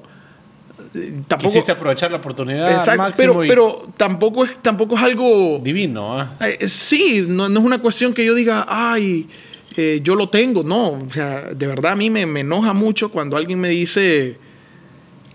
[1.28, 5.60] tampoco, Quisiste aprovechar la oportunidad Exacto, máximo pero, y- pero tampoco, es, tampoco es algo...
[5.62, 6.20] divino.
[6.20, 6.32] ¿ah?
[6.42, 9.28] Eh, sí, no, no es una cuestión que yo diga, ay,
[9.78, 10.64] eh, yo lo tengo.
[10.64, 14.38] No, o sea, de verdad a mí me, me enoja mucho cuando alguien me dice,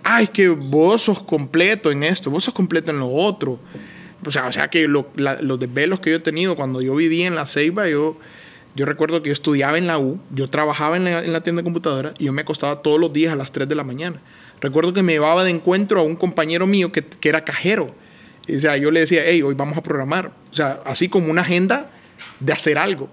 [0.05, 3.59] ay, que vos sos completo en esto, vos sos completo en lo otro.
[4.26, 7.26] O sea, o sea que lo- los desvelos que yo he tenido cuando yo vivía
[7.26, 8.16] en la Ceiba, yo,
[8.74, 11.61] yo recuerdo que yo estudiaba en la U, yo trabajaba en la, en la tienda
[11.61, 14.20] de computadora y yo me acostaba todos los días a las 3 de la mañana.
[14.61, 17.95] Recuerdo que me llevaba de encuentro a un compañero mío que, que era cajero.
[18.53, 20.32] O sea, yo le decía, hey, hoy vamos a programar.
[20.51, 21.91] O sea, así como una agenda
[22.41, 23.09] de hacer algo.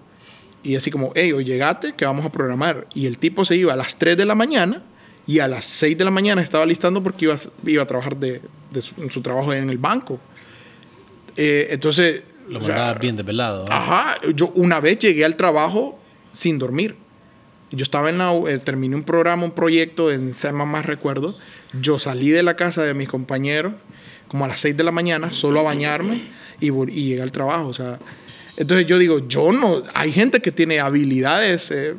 [0.66, 2.88] Y así como, hey, hoy llegate que vamos a programar.
[2.94, 4.82] Y el tipo se iba a las 3 de la mañana
[5.28, 8.18] y a las 6 de la mañana estaba listando porque iba, a- iba a trabajar
[8.18, 8.42] de,
[8.72, 10.20] de su, en su trabajo en el banco.
[11.38, 12.24] Eh, entonces...
[12.50, 13.66] Lo o sea, bien desvelado.
[13.70, 13.78] ¿ah?
[14.18, 16.00] Ajá, yo una vez llegué al trabajo
[16.34, 16.96] sin dormir.
[17.72, 21.36] Yo estaba en la, eh, terminé un programa, un proyecto en SEMA más recuerdo.
[21.82, 23.74] Yo salí de la casa de mis compañeros
[24.28, 26.22] como a las 6 de la mañana solo a bañarme
[26.62, 27.68] y, y llegué al trabajo.
[27.68, 27.98] O sea,
[28.58, 31.96] entonces yo digo, yo no, hay gente que tiene habilidades eh,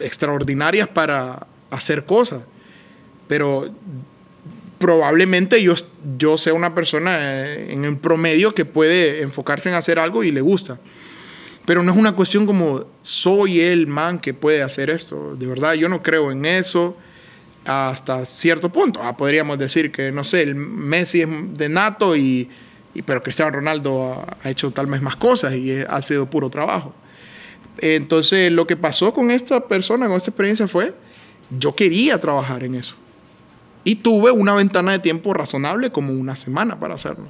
[0.00, 2.42] extraordinarias para hacer cosas,
[3.26, 3.68] pero
[4.78, 5.74] probablemente yo,
[6.16, 10.30] yo sea una persona eh, en el promedio que puede enfocarse en hacer algo y
[10.30, 10.78] le gusta.
[11.64, 15.34] Pero no es una cuestión como soy el man que puede hacer esto.
[15.34, 16.96] De verdad, yo no creo en eso
[17.64, 19.00] hasta cierto punto.
[19.02, 21.28] Ah, podríamos decir que, no sé, el Messi es
[21.58, 22.48] de nato, y,
[23.02, 26.94] pero Cristiano Ronaldo ha, hecho tal vez más cosas y ha sido puro trabajo.
[27.78, 30.94] Entonces, lo que pasó con esta persona, con esta experiencia fue,
[31.50, 32.96] yo quería trabajar en eso.
[33.84, 37.28] Y tuve una ventana de tiempo razonable, como una semana para hacerlo.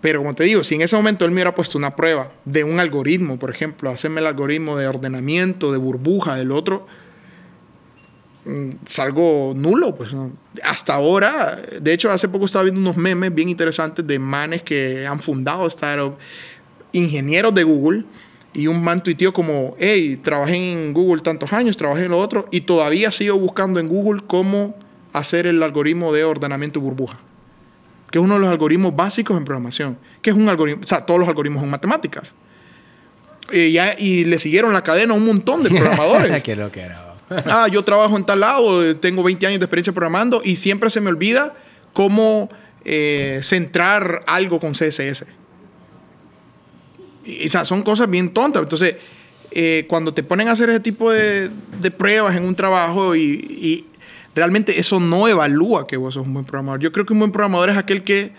[0.00, 2.64] Pero como te digo, si en ese momento él me hubiera puesto una prueba de
[2.64, 6.86] un algoritmo, por ejemplo, hacerme el algoritmo de ordenamiento, de burbuja, del otro,
[8.86, 9.94] salgo nulo.
[9.94, 10.10] Pues.
[10.64, 15.06] Hasta ahora, de hecho, hace poco estaba viendo unos memes bien interesantes de manes que
[15.06, 16.16] han fundado startup,
[16.92, 18.04] ingenieros de Google,
[18.52, 22.48] y un man tuiteó como, hey, trabajé en Google tantos años, trabajé en lo otro,
[22.50, 24.76] y todavía sigo buscando en Google cómo
[25.12, 27.18] hacer el algoritmo de ordenamiento de burbuja
[28.10, 31.06] que es uno de los algoritmos básicos en programación, que es un algoritmo, o sea,
[31.06, 32.32] todos los algoritmos son matemáticas.
[33.52, 36.42] Eh, ya- y le siguieron la cadena a un montón de programadores.
[36.42, 37.09] Qué lo que era.
[37.46, 40.90] Ah, yo trabajo en tal lado, eh, tengo 20 años de experiencia programando y siempre
[40.90, 41.54] se me olvida
[41.92, 42.50] cómo
[42.84, 45.26] eh, centrar algo con CSS.
[47.46, 48.62] O sea, son cosas bien tontas.
[48.62, 48.96] Entonces,
[49.52, 51.50] eh, cuando te ponen a hacer ese tipo de,
[51.96, 53.86] pruebas en un trabajo y,
[54.32, 56.80] realmente eso no evalúa que vos sos un buen programador.
[56.80, 58.32] Yo creo que un buen programador es aquel que,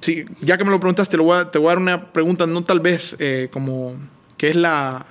[0.00, 2.06] sí, ya que me lo preguntaste, te, lo voy a, te voy a dar una
[2.06, 3.16] pregunta, no tal vez
[3.52, 3.94] como,
[4.38, 5.06] que es la,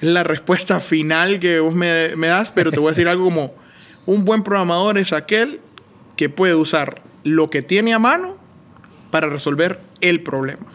[0.00, 3.54] la respuesta final que vos me, me das, pero te voy a decir algo como,
[4.06, 5.60] un buen programador es aquel
[6.16, 8.36] que puede usar lo que tiene a mano
[9.10, 10.66] para resolver el problema.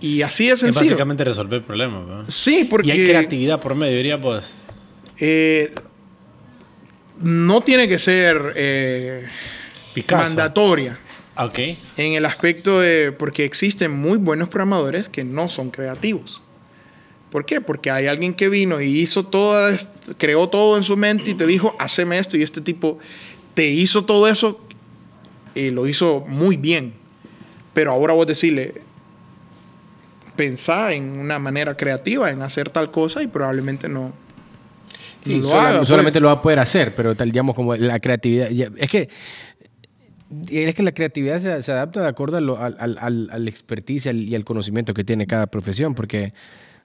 [0.00, 0.86] Y así es Es sencillo.
[0.90, 2.06] básicamente resolver problemas.
[2.06, 2.24] ¿no?
[2.30, 2.88] Sí, porque...
[2.88, 4.50] Y hay creatividad por medio, diría pues.
[5.18, 5.72] eh,
[7.20, 9.28] no tiene que ser eh,
[10.10, 10.98] mandatoria
[11.36, 11.58] Ah, Ok.
[11.96, 16.42] en el aspecto de porque existen muy buenos programadores que no son creativos.
[17.30, 17.60] ¿Por qué?
[17.60, 19.74] Porque hay alguien que vino y hizo todo,
[20.18, 22.98] creó todo en su mente y te dijo, haceme esto y este tipo
[23.54, 24.60] te hizo todo eso
[25.54, 26.92] y lo hizo muy bien.
[27.72, 28.74] Pero ahora vos decirle,
[30.36, 34.12] pensá en una manera creativa en hacer tal cosa y probablemente no,
[35.20, 35.88] Sí, no lo sola- haga, pues.
[35.88, 38.48] solamente lo va a poder hacer, pero tal, digamos, como la creatividad.
[38.76, 39.08] Es que,
[40.50, 44.06] es que la creatividad se, se adapta de acuerdo a lo- al, al, al- expertise
[44.06, 46.32] y al conocimiento que tiene cada profesión, porque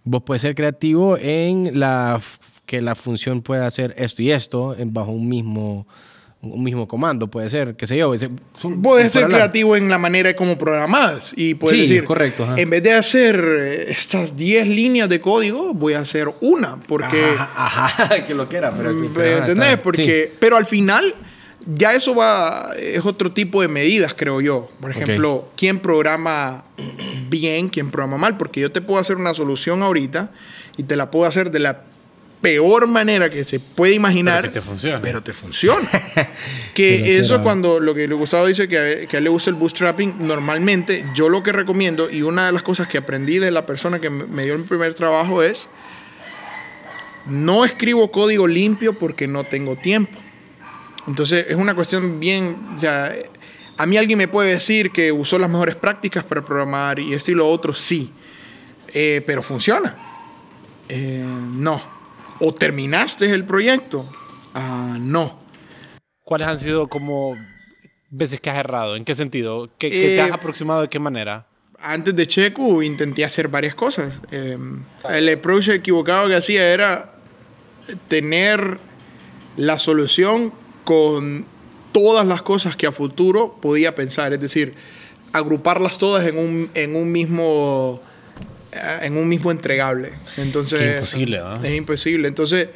[0.06, 2.22] vos puedes ser creativo en la
[2.66, 5.86] que la función pueda hacer esto y esto bajo un mismo
[6.42, 8.14] un mismo comando, puede ser, qué sé yo.
[8.84, 9.40] Puedes ser hablar.
[9.40, 12.56] creativo en la manera de cómo programas y puedes Sí, decir, correcto, ajá.
[12.62, 17.24] en vez de hacer eh, estas 10 líneas de código, voy a hacer una, porque,
[17.36, 17.50] Ajá,
[17.96, 18.94] ajá, que lo que era, pero...
[18.94, 19.70] ¿me pero, ajá, ¿entendés?
[19.70, 21.16] está- Porque, pero al final
[21.66, 24.70] ya eso va, es otro tipo de medidas, creo yo.
[24.80, 26.64] Por ejemplo, quién programa
[27.30, 30.32] bien, quién programa mal, porque yo te puedo hacer una solución ahorita
[30.78, 31.82] y te la puedo hacer de la
[32.42, 34.42] peor manera que se puede imaginar.
[34.42, 35.00] Pero que te funcione.
[35.02, 35.90] Pero te funciona.
[36.76, 39.56] Que eso cuando lo que Gustavo dice que a, que a él le gusta el
[39.56, 43.66] bootstrapping, normalmente yo lo que recomiendo y una de las cosas que aprendí de la
[43.66, 45.70] persona que me me dio mi primer trabajo es
[47.26, 50.20] no escribo código limpio porque no tengo tiempo.
[51.08, 53.14] Entonces es una cuestión bien, o sea,
[53.78, 57.32] a mí alguien me puede decir que usó las mejores prácticas para programar y esto
[57.32, 58.12] y lo otro, sí,
[58.98, 59.94] Eh, pero funciona.
[60.88, 61.82] Eh, no.
[62.40, 64.10] O terminaste el proyecto.
[64.54, 65.38] Ah, no.
[66.24, 67.36] ¿Cuáles han sido como
[68.10, 68.96] veces que has errado?
[68.96, 69.70] ¿En qué sentido?
[69.78, 71.46] ¿Qué, qué te Eh, has aproximado de qué manera?
[71.78, 74.14] Antes de Checo intenté hacer varias cosas.
[74.32, 74.58] Eh,
[75.10, 77.16] el approach equivocado que hacía era
[78.08, 78.80] tener
[79.58, 80.54] la solución
[80.86, 81.46] con
[81.92, 84.32] todas las cosas que a futuro podía pensar.
[84.32, 84.74] Es decir,
[85.34, 88.02] agruparlas todas en un, en un mismo
[88.72, 90.14] eh, en un mismo entregable.
[90.38, 91.64] Entonces, Qué imposible, ¿no?
[91.64, 92.28] Es imposible.
[92.30, 92.70] Entonces,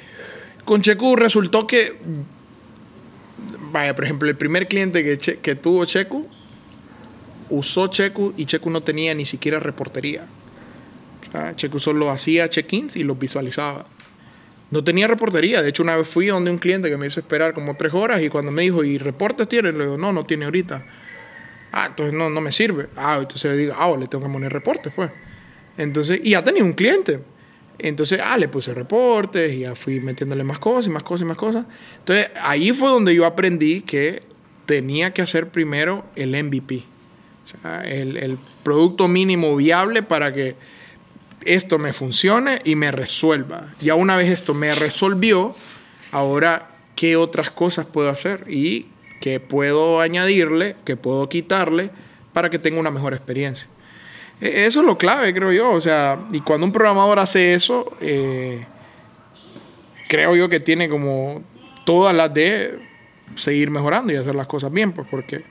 [0.66, 1.98] con Checo resultó que,
[3.72, 6.26] vaya, por ejemplo, el primer cliente que, Che- que tuvo Checo
[7.50, 10.26] usó Checo y Checo no tenía ni siquiera reportería.
[11.28, 13.86] O sea, Checo solo hacía check-ins y los visualizaba.
[14.72, 15.62] No tenía reportería.
[15.62, 18.22] De hecho, una vez fui donde un cliente que me hizo esperar como tres horas
[18.22, 19.72] y cuando me dijo, ¿y reportes tiene?
[19.72, 20.86] Le digo, no, no tiene ahorita.
[21.72, 22.88] Ah, entonces no, no me sirve.
[22.96, 25.12] Ah, entonces le digo, ah, le tengo que poner reportes, pues.
[25.78, 27.20] Entonces, y ya tenía un cliente.
[27.80, 31.28] Entonces, ah, le puse reportes y ya fui metiéndole más cosas y más cosas y
[31.28, 31.66] más cosas.
[32.00, 34.22] Entonces, ahí fue donde yo aprendí que
[34.66, 36.84] tenía que hacer primero el MVP.
[37.46, 40.56] O sea, el, el producto mínimo viable para que
[41.56, 43.74] esto me funcione y me resuelva.
[43.82, 45.56] Ya una vez esto me resolvió,
[46.12, 48.46] ahora, ¿qué otras cosas puedo hacer?
[48.48, 48.86] Y
[49.22, 51.90] qué puedo añadirle, qué puedo quitarle
[52.34, 53.68] para que tenga una mejor experiencia.
[54.42, 55.72] E- Eso es lo clave, creo yo.
[55.72, 58.64] O sea, y cuando un programador hace eso, eh,
[60.08, 61.42] creo yo que tiene como
[61.86, 62.78] todas las de
[63.36, 65.44] seguir mejorando y hacer las cosas bien, pues porque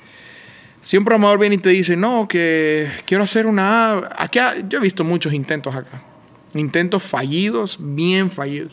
[0.82, 4.54] si un programador viene y te dice, no, que quiero hacer una app", aquí ha-
[4.68, 6.02] yo he visto muchos intentos acá,
[6.54, 8.72] intentos fallidos, bien fallidos.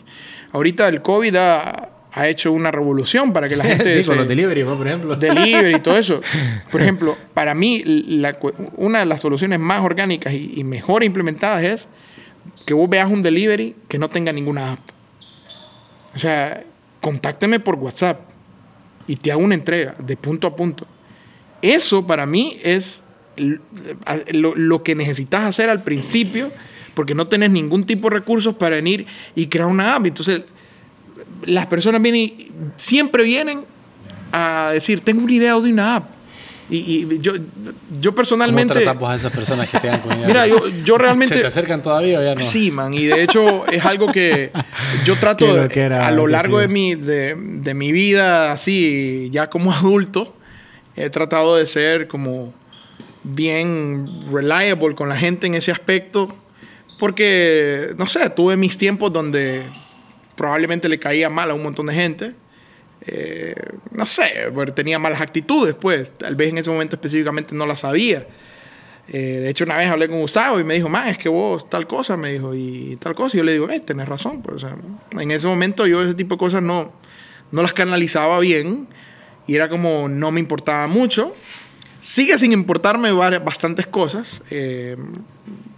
[0.52, 4.18] Ahorita el COVID ha, ha hecho una revolución para que la gente sí, se- con
[4.18, 5.16] los delivery, por ejemplo.
[5.16, 6.22] delivery y todo eso.
[6.72, 8.38] Por ejemplo, para mí, la
[8.76, 11.88] una de las soluciones más orgánicas y, y mejor implementadas es
[12.64, 14.78] que vos veas un delivery que no tenga ninguna app.
[16.14, 16.62] O sea,
[17.00, 18.20] contácteme por WhatsApp
[19.06, 20.86] y te hago una entrega de punto a punto.
[21.74, 23.02] Eso para mí es
[23.36, 26.50] lo, lo que necesitas hacer al principio
[26.94, 30.06] porque no tenés ningún tipo de recursos para venir y crear una app.
[30.06, 30.40] Entonces,
[31.44, 33.64] las personas vienen y siempre vienen
[34.32, 36.16] a decir, tengo una idea de una app.
[36.70, 38.74] Y, y yo, yo ¿Cómo personalmente...
[38.74, 41.34] tratamos a esas personas que con Mira, yo, yo realmente...
[41.34, 42.42] ¿Se te acercan todavía o ya no?
[42.42, 44.50] Sí, man, y de hecho es algo que
[45.04, 46.62] yo trato loquera, a lo que largo sí.
[46.62, 50.34] de, mi, de, de mi vida, así, ya como adulto,
[50.96, 52.52] he tratado de ser como
[53.22, 56.34] bien reliable con la gente en ese aspecto,
[56.98, 59.64] porque, no sé, tuve mis tiempos donde
[60.36, 62.32] probablemente le caía mal a un montón de gente.
[63.06, 63.54] Eh,
[63.90, 66.14] no sé, tenía malas actitudes, pues.
[66.16, 68.26] Tal vez en ese momento específicamente no las sabía.
[69.08, 71.68] Eh, de hecho, una vez hablé con Gustavo y me dijo, man, es que vos
[71.68, 73.36] tal cosa, me dijo, y tal cosa.
[73.36, 74.42] Y yo le digo, eh, tenés razón.
[74.42, 74.76] Pues, o sea,
[75.20, 76.92] en ese momento yo ese tipo de cosas no,
[77.52, 78.88] no las canalizaba bien
[79.46, 81.34] y era como, no me importaba mucho.
[82.00, 84.40] Sigue sin importarme varias- bastantes cosas.
[84.50, 84.96] Eh,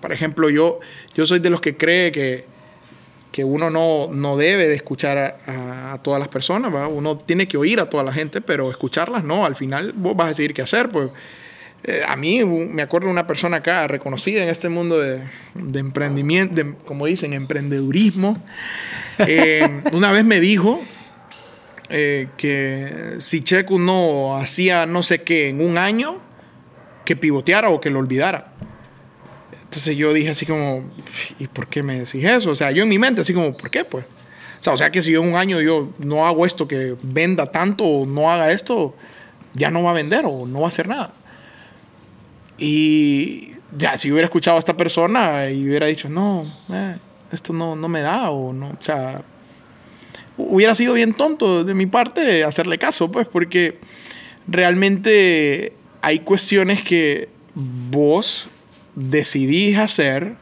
[0.00, 0.80] por ejemplo, yo,
[1.14, 2.44] yo soy de los que cree que,
[3.32, 6.86] que uno no, no debe de escuchar a, todas las personas, ¿va?
[6.86, 10.26] uno tiene que oír a toda la gente, pero escucharlas no, al final vos vas
[10.26, 10.88] a decidir qué hacer.
[10.88, 11.10] Pues.
[11.84, 15.22] Eh, a mí me acuerdo una persona acá reconocida en este mundo de,
[15.54, 18.42] de emprendimiento, de, como dicen, emprendedurismo.
[19.18, 20.80] Eh, una vez me dijo
[21.90, 26.18] eh, que si Checo no hacía no sé qué en un año,
[27.04, 28.52] que pivoteara o que lo olvidara.
[29.62, 30.82] Entonces yo dije así como,
[31.38, 32.50] ¿y por qué me decís eso?
[32.50, 34.04] O sea, yo en mi mente así como, ¿por qué pues?
[34.60, 36.96] O sea, o sea que si yo en un año yo no hago esto que
[37.02, 38.94] venda tanto o no haga esto,
[39.54, 41.12] ya no va a vender o no va a hacer nada.
[42.58, 46.96] Y ya, si hubiera escuchado a esta persona y hubiera dicho, no, eh,
[47.32, 49.22] esto no, no me da o no, o sea,
[50.38, 53.78] hubiera sido bien tonto de mi parte hacerle caso, pues, porque
[54.46, 58.48] realmente hay cuestiones que vos
[58.94, 60.34] decidís hacer,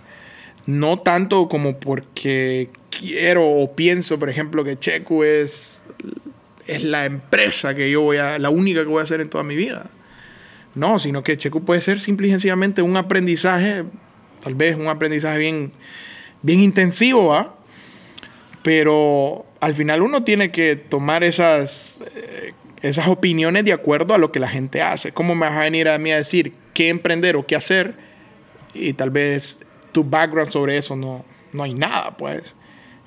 [0.67, 5.85] no tanto como porque quiero o pienso, por ejemplo, que Checo es,
[6.67, 9.45] es la empresa que yo voy a, la única que voy a hacer en toda
[9.45, 9.87] mi vida.
[10.75, 13.85] No, sino que Checo puede ser simple y sencillamente un aprendizaje,
[14.43, 15.73] tal vez un aprendizaje bien,
[16.43, 17.55] bien intensivo, ¿va?
[18.63, 22.53] Pero al final uno tiene que tomar esas, eh,
[22.83, 25.13] esas opiniones de acuerdo a lo que la gente hace.
[25.13, 27.95] ¿Cómo me vas a venir a mí a decir qué emprender o qué hacer?
[28.75, 29.61] Y tal vez
[29.93, 32.55] tu background sobre eso no, no hay nada, pues.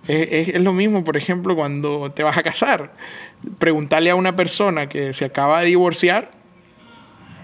[0.08, 2.92] Es, es- es lo mismo, por ejemplo, cuando te vas a casar.
[3.60, 6.32] Preguntarle a una persona que se acaba de divorciar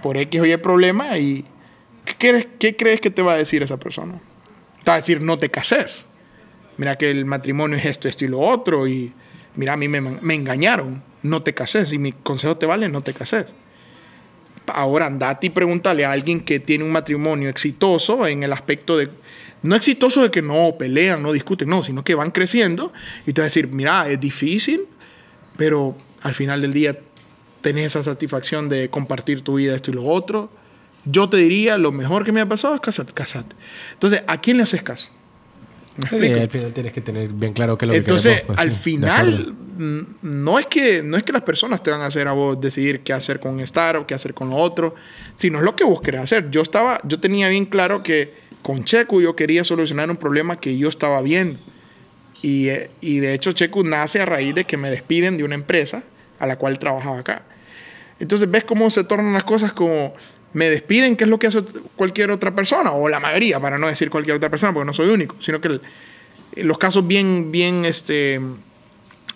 [0.01, 1.45] por X o Y problema y
[2.05, 4.13] ¿qué crees, qué crees que te va a decir esa persona?
[4.83, 6.05] Te va a decir, no te cases.
[6.78, 8.88] Mira que el matrimonio es esto, esto y lo otro.
[8.88, 9.13] Y
[9.55, 11.01] mira, a mí me, me engañaron.
[11.23, 11.89] No te cases.
[11.89, 13.47] Si mi consejo te vale, no te cases.
[14.67, 19.09] Ahora andate y pregúntale a alguien que tiene un matrimonio exitoso en el aspecto de
[19.65, 22.93] no exitoso de que no pelean, no discuten, no, sino que van creciendo
[23.26, 24.82] y te va a decir, mira, es difícil,
[25.57, 26.97] pero al final del día
[27.61, 30.51] tenés esa satisfacción de compartir tu vida, esto y lo otro.
[31.05, 33.13] Yo te diría, lo mejor que me ha pasado es casarte.
[33.13, 33.55] casate.
[33.93, 35.09] Entonces, ¿a quién le haces caso?
[36.09, 38.71] Sí, al final tienes que tener bien claro qué es lo Entonces, que pues, al
[38.71, 42.27] sí, final, mm, no es, que, no es que las personas te van a hacer
[42.27, 44.93] a vos decidir qué hacer con estar o qué hacer con lo otro,
[45.35, 46.49] sino es lo que vos querés hacer.
[46.51, 50.77] Yo, estaba, yo tenía bien claro que con Checo yo quería solucionar un problema que
[50.77, 51.59] yo estaba viendo.
[52.41, 55.55] Y, eh, y de hecho Checo nace a raíz de que me despiden de una
[55.55, 56.03] empresa
[56.39, 57.43] a la cual trabajaba acá.
[58.19, 60.13] Entonces ves cómo se tornan las cosas como
[60.55, 61.61] me despiden, que es lo que hace
[61.95, 65.09] cualquier otra persona, o la mayoría, para no decir cualquier otra persona, porque no soy
[65.09, 65.81] único, sino que el-
[66.55, 68.39] los casos bien, bien este,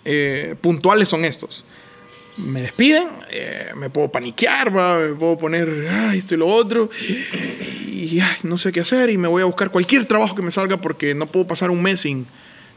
[0.06, 1.64] eh, puntuales son estos.
[2.38, 4.98] Me despiden, eh, me puedo paniquear, ¿va?
[4.98, 6.88] me puedo poner, ay, esto y lo otro,
[7.86, 10.50] y ay, no sé qué hacer, y me voy a buscar cualquier trabajo que me
[10.50, 12.26] salga porque no puedo pasar un mes sin,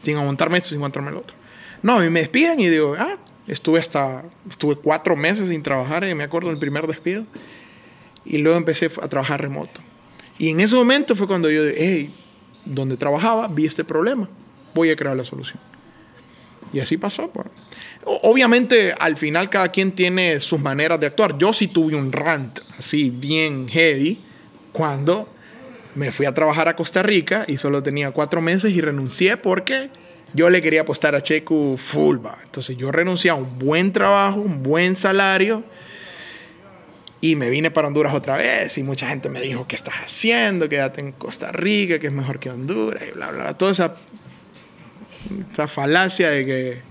[0.00, 1.34] sin aguantarme esto, sin aguantarme el otro.
[1.82, 3.16] No, a mí me despiden y digo, ah,
[3.48, 7.24] estuve hasta, estuve cuatro meses sin trabajar, y me acuerdo del primer despido,
[8.24, 9.80] y luego empecé a trabajar remoto.
[10.38, 12.14] Y en ese momento fue cuando yo dije, hey,
[12.64, 14.28] donde trabajaba, vi este problema,
[14.74, 15.58] voy a crear la solución.
[16.72, 17.30] Y así pasó.
[17.30, 17.46] Pues.
[18.04, 21.38] Obviamente, al final cada quien tiene sus maneras de actuar.
[21.38, 24.20] Yo sí tuve un rant así bien heavy
[24.72, 25.28] cuando
[25.94, 29.90] me fui a trabajar a Costa Rica y solo tenía cuatro meses y renuncié porque
[30.32, 32.18] yo le quería apostar a Checo full.
[32.18, 32.36] va.
[32.42, 35.62] Entonces yo renuncié a un buen trabajo, un buen salario
[37.24, 40.68] y me vine para Honduras otra vez y mucha gente me dijo, ¿qué estás haciendo?
[40.68, 43.54] Quédate en Costa Rica, que es mejor que Honduras y bla, bla, bla.
[43.54, 43.96] Toda esa,
[45.50, 46.82] esa falacia de que,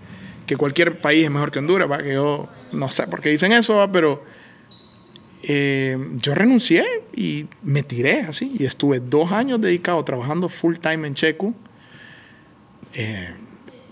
[0.48, 2.02] que cualquier país es mejor que Honduras, ¿va?
[2.02, 3.92] que yo no sé por qué dicen eso, ¿va?
[3.92, 4.24] pero
[5.44, 6.84] eh, yo renuncié
[7.16, 11.54] y me tiré así y estuve dos años dedicado trabajando full time en Checo.
[12.96, 13.30] Eh,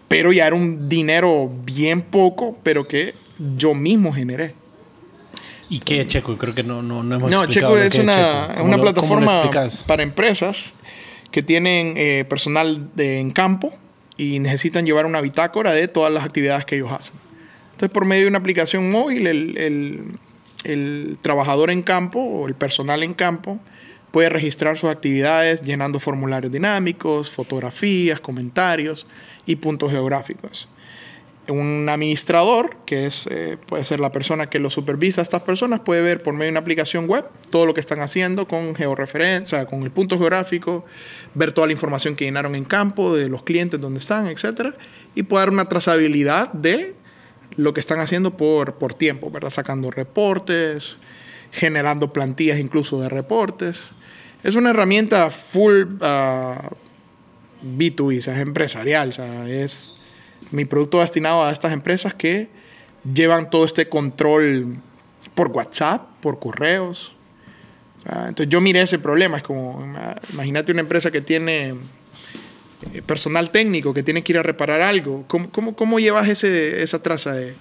[0.07, 3.13] pero ya era un dinero bien poco, pero que
[3.57, 4.55] yo mismo generé.
[5.71, 6.37] ¿Y qué es Checo?
[6.37, 8.51] Creo que no, no, no hemos No, Checo es que una, Checo.
[8.51, 9.49] es ¿Cómo una plataforma
[9.87, 10.75] para empresas
[11.31, 13.73] que tienen eh, personal de, en campo
[14.17, 17.15] y necesitan llevar una bitácora de todas las actividades que ellos hacen.
[17.71, 20.03] Entonces, por medio de una aplicación móvil, el, el-
[20.63, 23.59] el trabajador en campo o el personal en campo
[24.11, 29.07] puede registrar sus actividades llenando formularios dinámicos, fotografías, comentarios
[29.47, 30.67] y puntos geográficos
[31.47, 35.79] un administrador, que es, eh, puede ser la persona que lo supervisa a estas personas,
[35.79, 39.65] puede ver por medio de una aplicación web todo lo que están haciendo con georreferencia,
[39.65, 40.85] con el punto geográfico,
[41.33, 44.75] ver toda la información que llenaron en campo, de los clientes, dónde están, etc.
[45.15, 46.93] Y puede dar una trazabilidad de
[47.57, 49.49] lo que están haciendo por, por tiempo, ¿verdad?
[49.49, 50.97] Sacando reportes,
[51.51, 53.81] generando plantillas incluso de reportes.
[54.43, 56.69] Es una herramienta full ah,
[57.63, 59.93] B2B, o sea, es empresarial, o sea, es
[60.51, 62.47] mi producto destinado a estas empresas que
[63.13, 64.77] llevan todo este control
[65.35, 67.13] por WhatsApp, por correos.
[68.03, 71.75] Sea, entonces yo miré ese problema, es como, ima- imagínate una empresa que tiene
[72.93, 75.23] eh, personal técnico, que tiene que ir a reparar algo.
[75.27, 77.53] ¿Cómo, cómo, cómo llevas ese, esa traza de,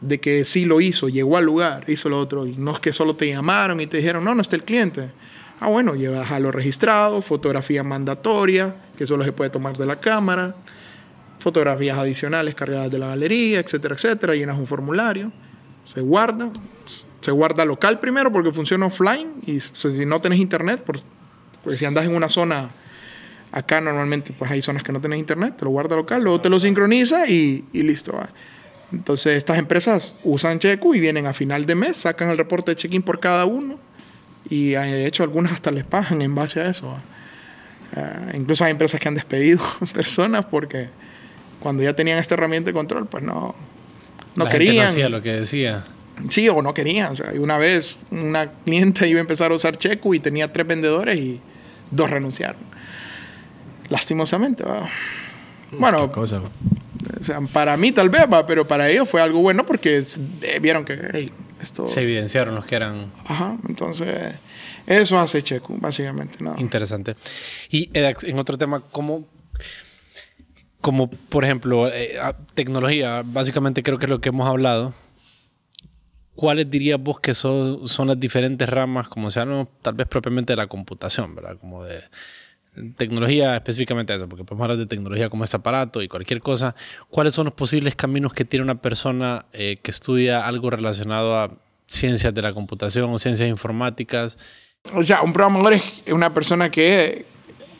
[0.00, 2.46] de que sí lo hizo, llegó al lugar, hizo lo otro?
[2.46, 5.10] Y no es que solo te llamaron y te dijeron, no, no está el cliente.
[5.60, 10.00] Ah, bueno, llevas a lo registrado, fotografía mandatoria, que solo se puede tomar de la
[10.00, 10.54] cámara
[11.42, 14.34] fotografías adicionales cargadas de la galería, etcétera, etcétera.
[14.34, 15.32] Llenas un formulario,
[15.84, 16.48] se guarda,
[17.20, 20.96] se guarda local primero porque funciona offline y si no tenés internet, por,
[21.64, 22.70] pues si andas en una zona,
[23.50, 26.48] acá normalmente pues hay zonas que no tenés internet, te lo guarda local, luego te
[26.48, 28.12] lo sincroniza y, y listo.
[28.12, 28.28] ¿va?
[28.92, 32.76] Entonces estas empresas usan Checo y vienen a final de mes, sacan el reporte de
[32.76, 33.78] check-in por cada uno
[34.48, 36.96] y eh, de hecho algunas hasta les pagan en base a eso.
[37.96, 39.60] Eh, incluso hay empresas que han despedido
[39.94, 40.88] personas porque
[41.62, 43.54] cuando ya tenían esta herramienta de control, pues no,
[44.34, 44.84] no La gente querían.
[44.84, 45.84] no hacía lo que decía.
[46.28, 47.12] Sí, o no querían.
[47.12, 50.66] O sea, una vez una cliente iba a empezar a usar Checo y tenía tres
[50.66, 51.40] vendedores y
[51.90, 52.60] dos renunciaron.
[53.88, 54.88] Lastimosamente, ¿va?
[55.72, 56.42] Bueno, cosa,
[57.20, 58.46] o sea, para mí tal vez, ¿va?
[58.46, 60.02] pero para ellos fue algo bueno porque
[60.42, 61.30] eh, vieron que hey,
[61.62, 61.86] esto...
[61.86, 64.34] Se evidenciaron los que eran Ajá, entonces
[64.86, 66.36] eso hace Checo, básicamente.
[66.40, 66.54] ¿no?
[66.58, 67.16] interesantes.
[67.70, 69.24] Y Edax, en otro tema, ¿cómo,
[70.82, 72.18] como por ejemplo, eh,
[72.54, 74.92] tecnología, básicamente creo que es lo que hemos hablado.
[76.34, 80.52] ¿Cuáles dirías vos que son, son las diferentes ramas, como se llaman, tal vez propiamente
[80.52, 81.56] de la computación, ¿verdad?
[81.58, 82.02] Como de
[82.96, 86.74] tecnología específicamente eso, porque podemos hablar de tecnología como este aparato y cualquier cosa.
[87.08, 91.50] ¿Cuáles son los posibles caminos que tiene una persona eh, que estudia algo relacionado a
[91.92, 94.38] ciencias de la computación o ciencias informáticas.
[94.94, 97.26] O sea, un programador es una persona que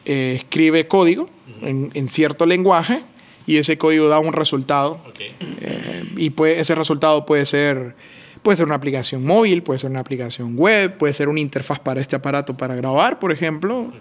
[0.04, 1.28] eh, escribe código
[1.62, 3.02] en, en, cierto lenguaje
[3.46, 4.98] y ese código da un resultado.
[5.18, 7.94] Eh, y puede, ese resultado puede ser,
[8.42, 12.00] puede ser una aplicación móvil, puede ser una aplicación web, puede ser una interfaz para
[12.00, 13.92] este aparato para grabar, por ejemplo,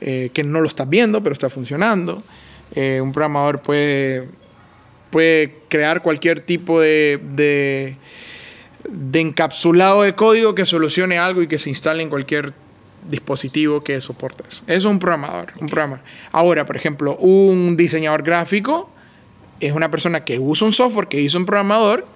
[0.00, 2.22] eh, que no lo estás viendo, pero está funcionando.
[2.74, 4.28] un programador puede,
[5.10, 7.96] puede crear cualquier tipo de, de
[8.88, 12.52] de encapsulado de código que solucione algo y que se instale en cualquier
[13.08, 14.62] dispositivo que soporte eso.
[14.66, 16.02] Es un programador, un programa.
[16.32, 18.90] Ahora, por ejemplo, un diseñador gráfico
[19.60, 22.06] es una persona que usa un software que hizo un programador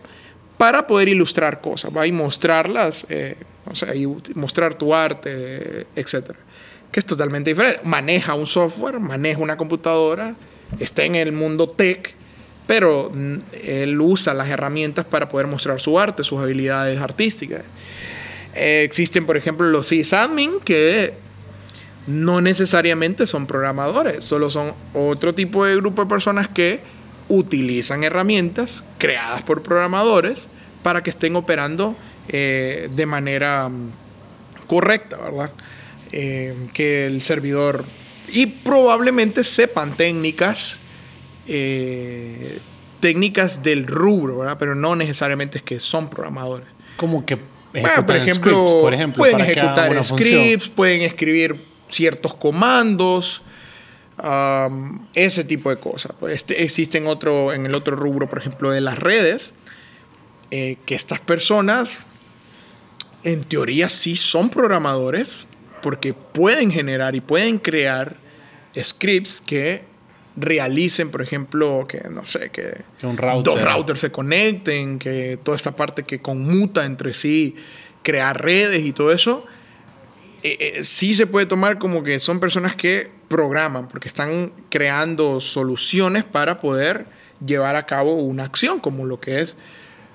[0.58, 2.06] para poder ilustrar cosas, ¿va?
[2.06, 3.36] y mostrarlas, eh,
[3.66, 6.32] o sea, y mostrar tu arte, etc.
[6.92, 7.80] Que es totalmente diferente.
[7.84, 10.34] Maneja un software, maneja una computadora,
[10.78, 12.14] está en el mundo tech
[12.70, 17.62] pero mm, él usa las herramientas para poder mostrar su arte, sus habilidades artísticas.
[18.54, 21.14] Eh, existen, por ejemplo, los sysadmin que
[22.06, 26.80] no necesariamente son programadores, solo son otro tipo de grupo de personas que
[27.28, 30.48] utilizan herramientas creadas por programadores
[30.82, 31.94] para que estén operando
[32.28, 33.90] eh, de manera mm,
[34.66, 35.52] correcta, ¿verdad?
[36.12, 37.84] Eh, que el servidor
[38.32, 40.78] y probablemente sepan técnicas
[43.00, 44.56] técnicas del rubro, ¿verdad?
[44.58, 46.68] Pero no necesariamente es que son programadores.
[46.96, 47.38] Como que
[47.72, 53.42] bueno, por ejemplo, por ejemplo, pueden ejecutar scripts, pueden escribir ciertos comandos,
[55.14, 56.12] ese tipo de cosas.
[56.18, 59.54] Pues, este, existen otro, en el otro rubro, por ejemplo, de las redes,
[60.50, 62.06] eh, que estas personas,
[63.22, 65.46] en teoría, sí son programadores,
[65.82, 68.16] porque pueden generar y pueden crear
[68.78, 69.89] scripts que
[70.40, 76.02] realicen, por ejemplo, que no sé, que, dos routers se conecten, que toda esta parte
[76.02, 77.56] que conmuta entre sí,
[78.02, 79.44] crear redes y todo eso,
[80.42, 85.40] eh, eh, sí se puede tomar como que son personas que programan, porque están creando
[85.40, 87.06] soluciones para poder
[87.44, 89.56] llevar a cabo una acción, como lo que es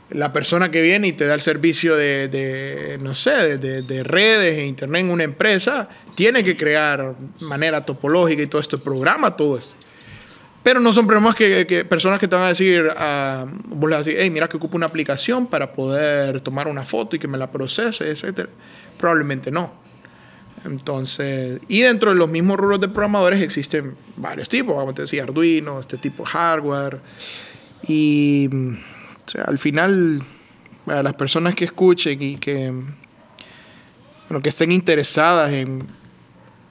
[0.10, 4.60] la persona que viene y te da el servicio de, no sé, de, de, redes
[4.60, 9.58] e internet en una empresa, tiene que crear manera topológica y todo esto, programa todo
[9.58, 9.76] esto.
[10.66, 14.02] Pero no son problemas que, personas que te van a decir, uh, vos le vas
[14.02, 17.28] a decir, hey, mira que ocupo una aplicación para poder tomar una foto y que
[17.28, 18.50] me la procese, etc.
[18.98, 19.72] Probablemente no.
[20.66, 25.22] Entonces, y dentro de los mismos rubros de programadores existen varios tipos, como te decía,
[25.22, 27.00] Arduino, este tipo de hardware.
[27.88, 28.50] Y
[29.46, 30.24] al final,
[30.88, 32.74] a las personas que escuchen y que,
[34.30, 35.84] bueno, que estén interesadas en,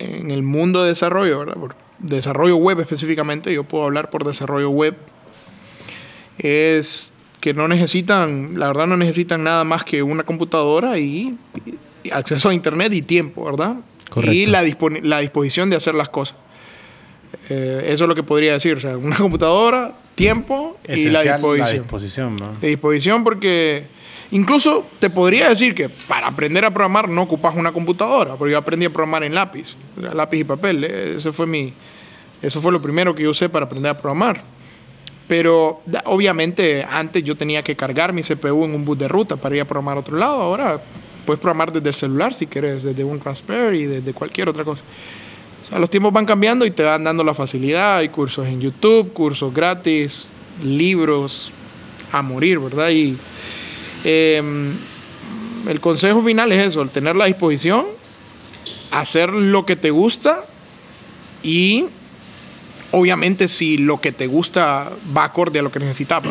[0.01, 1.77] en el mundo de desarrollo, ¿verdad?
[2.05, 4.97] Desarrollo web específicamente, yo puedo hablar por desarrollo web,
[6.39, 11.37] es que no necesitan, la verdad no necesitan nada más que una computadora y,
[12.13, 13.77] acceso a internet y tiempo, ¿verdad?
[14.31, 14.63] Y la,
[15.03, 16.37] la, disposición de hacer las cosas.
[17.49, 21.67] Eh, eso es lo que podría decir, o sea, una computadora, tiempo y la disposición.
[21.67, 22.53] La disposición, ¿no?
[22.61, 23.85] La disposición porque
[24.31, 28.59] incluso te podría decir que para aprender a programar no ocupas una computadora, porque yo
[28.59, 31.73] aprendí a programar en lápiz, lápiz y papel, eh, ese fue mi,
[32.45, 34.43] eso fue lo primero que yo usé para aprender a programar.
[35.27, 39.55] Pero obviamente antes yo tenía que cargar mi CPU en un bus de ruta para
[39.55, 40.43] ir a programar a otro lado.
[40.43, 40.83] Ahora
[41.25, 44.83] puedes programar desde el celular si quieres, desde un Raspberry, desde cualquier otra cosa.
[45.63, 47.97] O sea, los tiempos van cambiando y te van dando la facilidad.
[47.97, 50.29] Hay cursos en YouTube, cursos gratis,
[50.63, 51.51] libros
[52.13, 52.91] a morir, ¿verdad?
[52.91, 53.17] Y
[54.05, 54.75] em,
[55.67, 57.87] el consejo final es eso, tener la disposición,
[58.91, 60.45] hacer lo que te gusta
[61.43, 61.87] y
[62.95, 66.23] obviamente si lo que te gusta va acorde a lo que necesitas,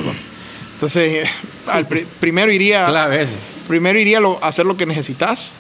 [0.74, 1.28] Entonces,
[1.68, 2.88] al primero iría...
[3.68, 5.54] Primero iría a hacer lo que necesitas.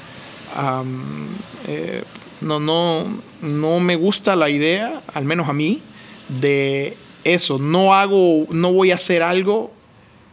[1.68, 2.04] Eh,
[2.42, 3.06] no, no,
[3.42, 5.82] no me gusta la idea, al menos a mí,
[6.28, 7.60] de eso.
[7.60, 9.72] No hago, no voy a hacer algo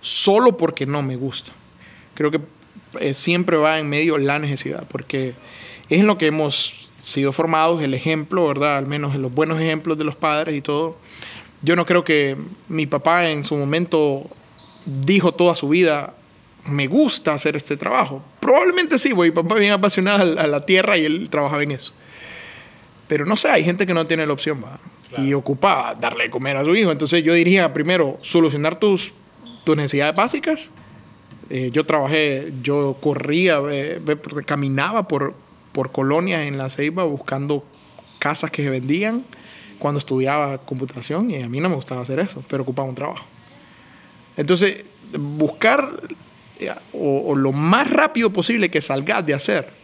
[0.00, 1.52] solo porque no me gusta.
[2.14, 2.40] Creo que
[2.98, 5.34] eh, siempre va en medio la necesidad, porque
[5.88, 8.78] es en lo que hemos sido formados, el ejemplo, ¿verdad?
[8.78, 10.96] Al menos en los buenos ejemplos de los padres y todo.
[11.62, 12.36] Yo no creo que
[12.68, 14.24] mi papá en su momento
[14.86, 16.14] dijo toda su vida,
[16.64, 18.22] me gusta hacer este trabajo.
[18.40, 21.72] Probablemente sí, porque mi papá es bien apasionado a la tierra y él trabajaba en
[21.72, 21.92] eso.
[23.08, 24.78] Pero no sé, hay gente que no tiene la opción, ¿va?
[25.18, 26.92] Y ocupa darle de comer a su hijo.
[26.92, 29.12] Entonces yo diría, primero, solucionar tus,
[29.64, 30.70] tus necesidades básicas.
[31.50, 34.00] Eh, yo trabajé, yo corría, eh,
[34.46, 35.34] caminaba por,
[35.72, 37.64] por colonias en la Ceiba buscando
[38.18, 39.24] casas que se vendían
[39.78, 43.24] cuando estudiaba computación y a mí no me gustaba hacer eso, pero ocupaba un trabajo.
[44.36, 44.84] Entonces,
[45.18, 46.00] buscar
[46.58, 49.80] eh, o, o lo más rápido posible que salgas de hacer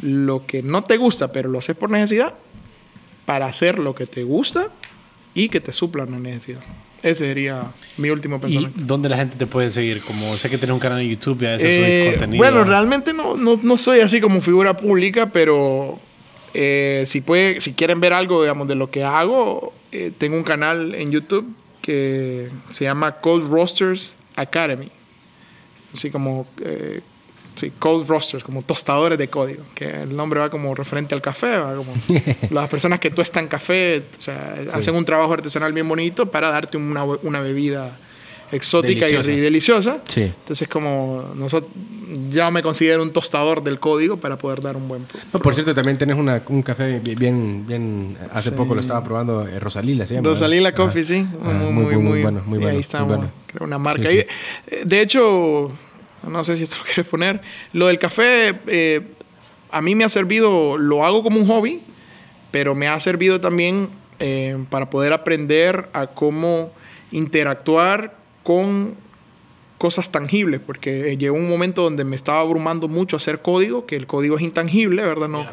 [0.00, 2.34] lo que no te gusta, pero lo haces por necesidad,
[3.24, 4.68] para hacer lo que te gusta
[5.34, 6.60] y que te supla la necesidad.
[7.06, 8.80] Ese sería mi último ¿Y pensamiento.
[8.84, 10.00] dónde la gente te puede seguir?
[10.02, 12.38] Como sé que tienes un canal de YouTube y a veces Eh, subes contenido.
[12.42, 15.98] bueno, realmente no, no, no soy así como figura pública, pero
[16.54, 20.42] eh, si, puede, si quieren ver algo, digamos, de lo que hago, eh, tengo un
[20.42, 21.46] canal en YouTube
[21.80, 24.88] que se llama Cold Roasters Academy.
[25.94, 27.00] Así como eh,
[27.56, 31.58] sí, Cold Roasters, como tostadores de código, que el nombre va como referente al café,
[31.58, 31.92] va como
[32.50, 36.76] las personas que tuestan café, o sea, hacen un trabajo artesanal bien bonito para darte
[36.76, 37.96] una, una bebida
[38.52, 39.32] exótica Deliciosa.
[39.32, 39.98] y deliciosa.
[40.06, 40.22] Sí.
[40.22, 41.68] Entonces, como nosotros,
[42.30, 45.74] ya me considero un tostador del código para poder dar un buen No, por cierto,
[45.74, 48.56] también tenés una, un café bi- bien, bien, hace Sí.
[48.56, 50.28] poco lo estaba probando, eh, Rosalila se llama.
[50.28, 50.76] Rosalila Ajá.
[50.76, 51.26] Coffee, sí.
[51.42, 52.66] Ajá, muy, muy, muy, bueno, muy y bueno.
[52.68, 53.32] ahí muy estamos, bueno.
[53.48, 54.08] creo, una marca.
[54.08, 54.26] Sí, sí.
[54.68, 55.72] Eh, De hecho,
[56.30, 57.40] no sé si esto lo quieres poner.
[57.72, 59.02] Lo del café, eh,
[59.70, 61.80] a mí me ha servido, lo hago como un hobby,
[62.50, 63.88] pero me ha servido también
[64.18, 66.72] eh, para poder aprender a cómo
[67.12, 68.94] interactuar con
[69.78, 73.94] cosas tangibles, porque eh, llegó un momento donde me estaba abrumando mucho hacer código, que
[73.96, 75.28] el código es intangible, ¿verdad?
[75.28, 75.44] No,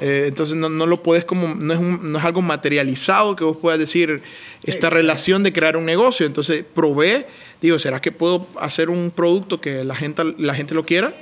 [0.00, 3.42] eh, entonces no, no lo puedes como, no es, un- no es algo materializado que
[3.42, 4.22] vos puedas decir
[4.62, 6.24] esta relación de crear un negocio.
[6.24, 7.26] Entonces probé,
[7.66, 11.14] digo, ¿será que puedo hacer un producto que la gente, la gente lo quiera?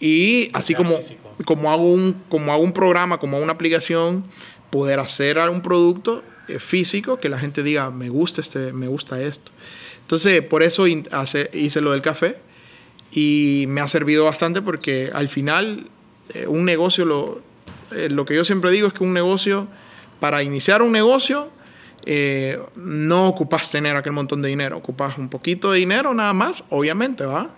[0.00, 0.98] Y así como,
[1.44, 4.24] como, hago un, como hago un programa, como hago una aplicación,
[4.70, 9.22] poder hacer un producto eh, físico que la gente diga, me gusta, este, me gusta
[9.22, 9.50] esto.
[10.02, 12.36] Entonces, por eso hice lo del café
[13.10, 15.88] y me ha servido bastante porque al final
[16.34, 17.40] eh, un negocio, lo,
[17.92, 19.66] eh, lo que yo siempre digo es que un negocio,
[20.20, 21.48] para iniciar un negocio,
[22.06, 26.64] eh, no ocupas tener aquel montón de dinero, ocupas un poquito de dinero nada más,
[26.70, 27.50] obviamente, ¿va?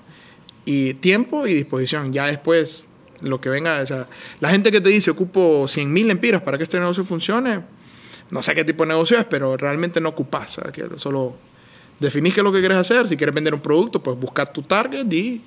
[0.65, 2.13] Y tiempo y disposición.
[2.13, 2.89] Ya después,
[3.23, 4.07] lo que venga, o sea,
[4.41, 7.61] la gente que te dice, ocupo 100 mil empiras para que este negocio funcione,
[8.31, 11.37] no sé qué tipo de negocio es, pero realmente no ocupas, o sea, que solo
[12.01, 14.63] definís qué es lo que quieres hacer, si quieres vender un producto, pues buscar tu
[14.63, 15.41] target y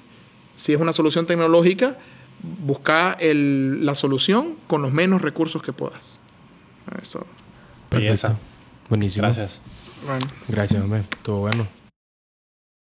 [0.56, 1.98] si es una solución tecnológica,
[2.42, 6.20] buscar el- la solución con los menos recursos que puedas.
[7.02, 7.26] Eso.
[7.92, 8.38] Belleza.
[8.90, 9.26] Buenísimo.
[9.26, 9.61] Gracias.
[10.06, 10.28] Bueno.
[10.48, 11.02] Gracias, hombre.
[11.11, 11.78] Estuvo bueno.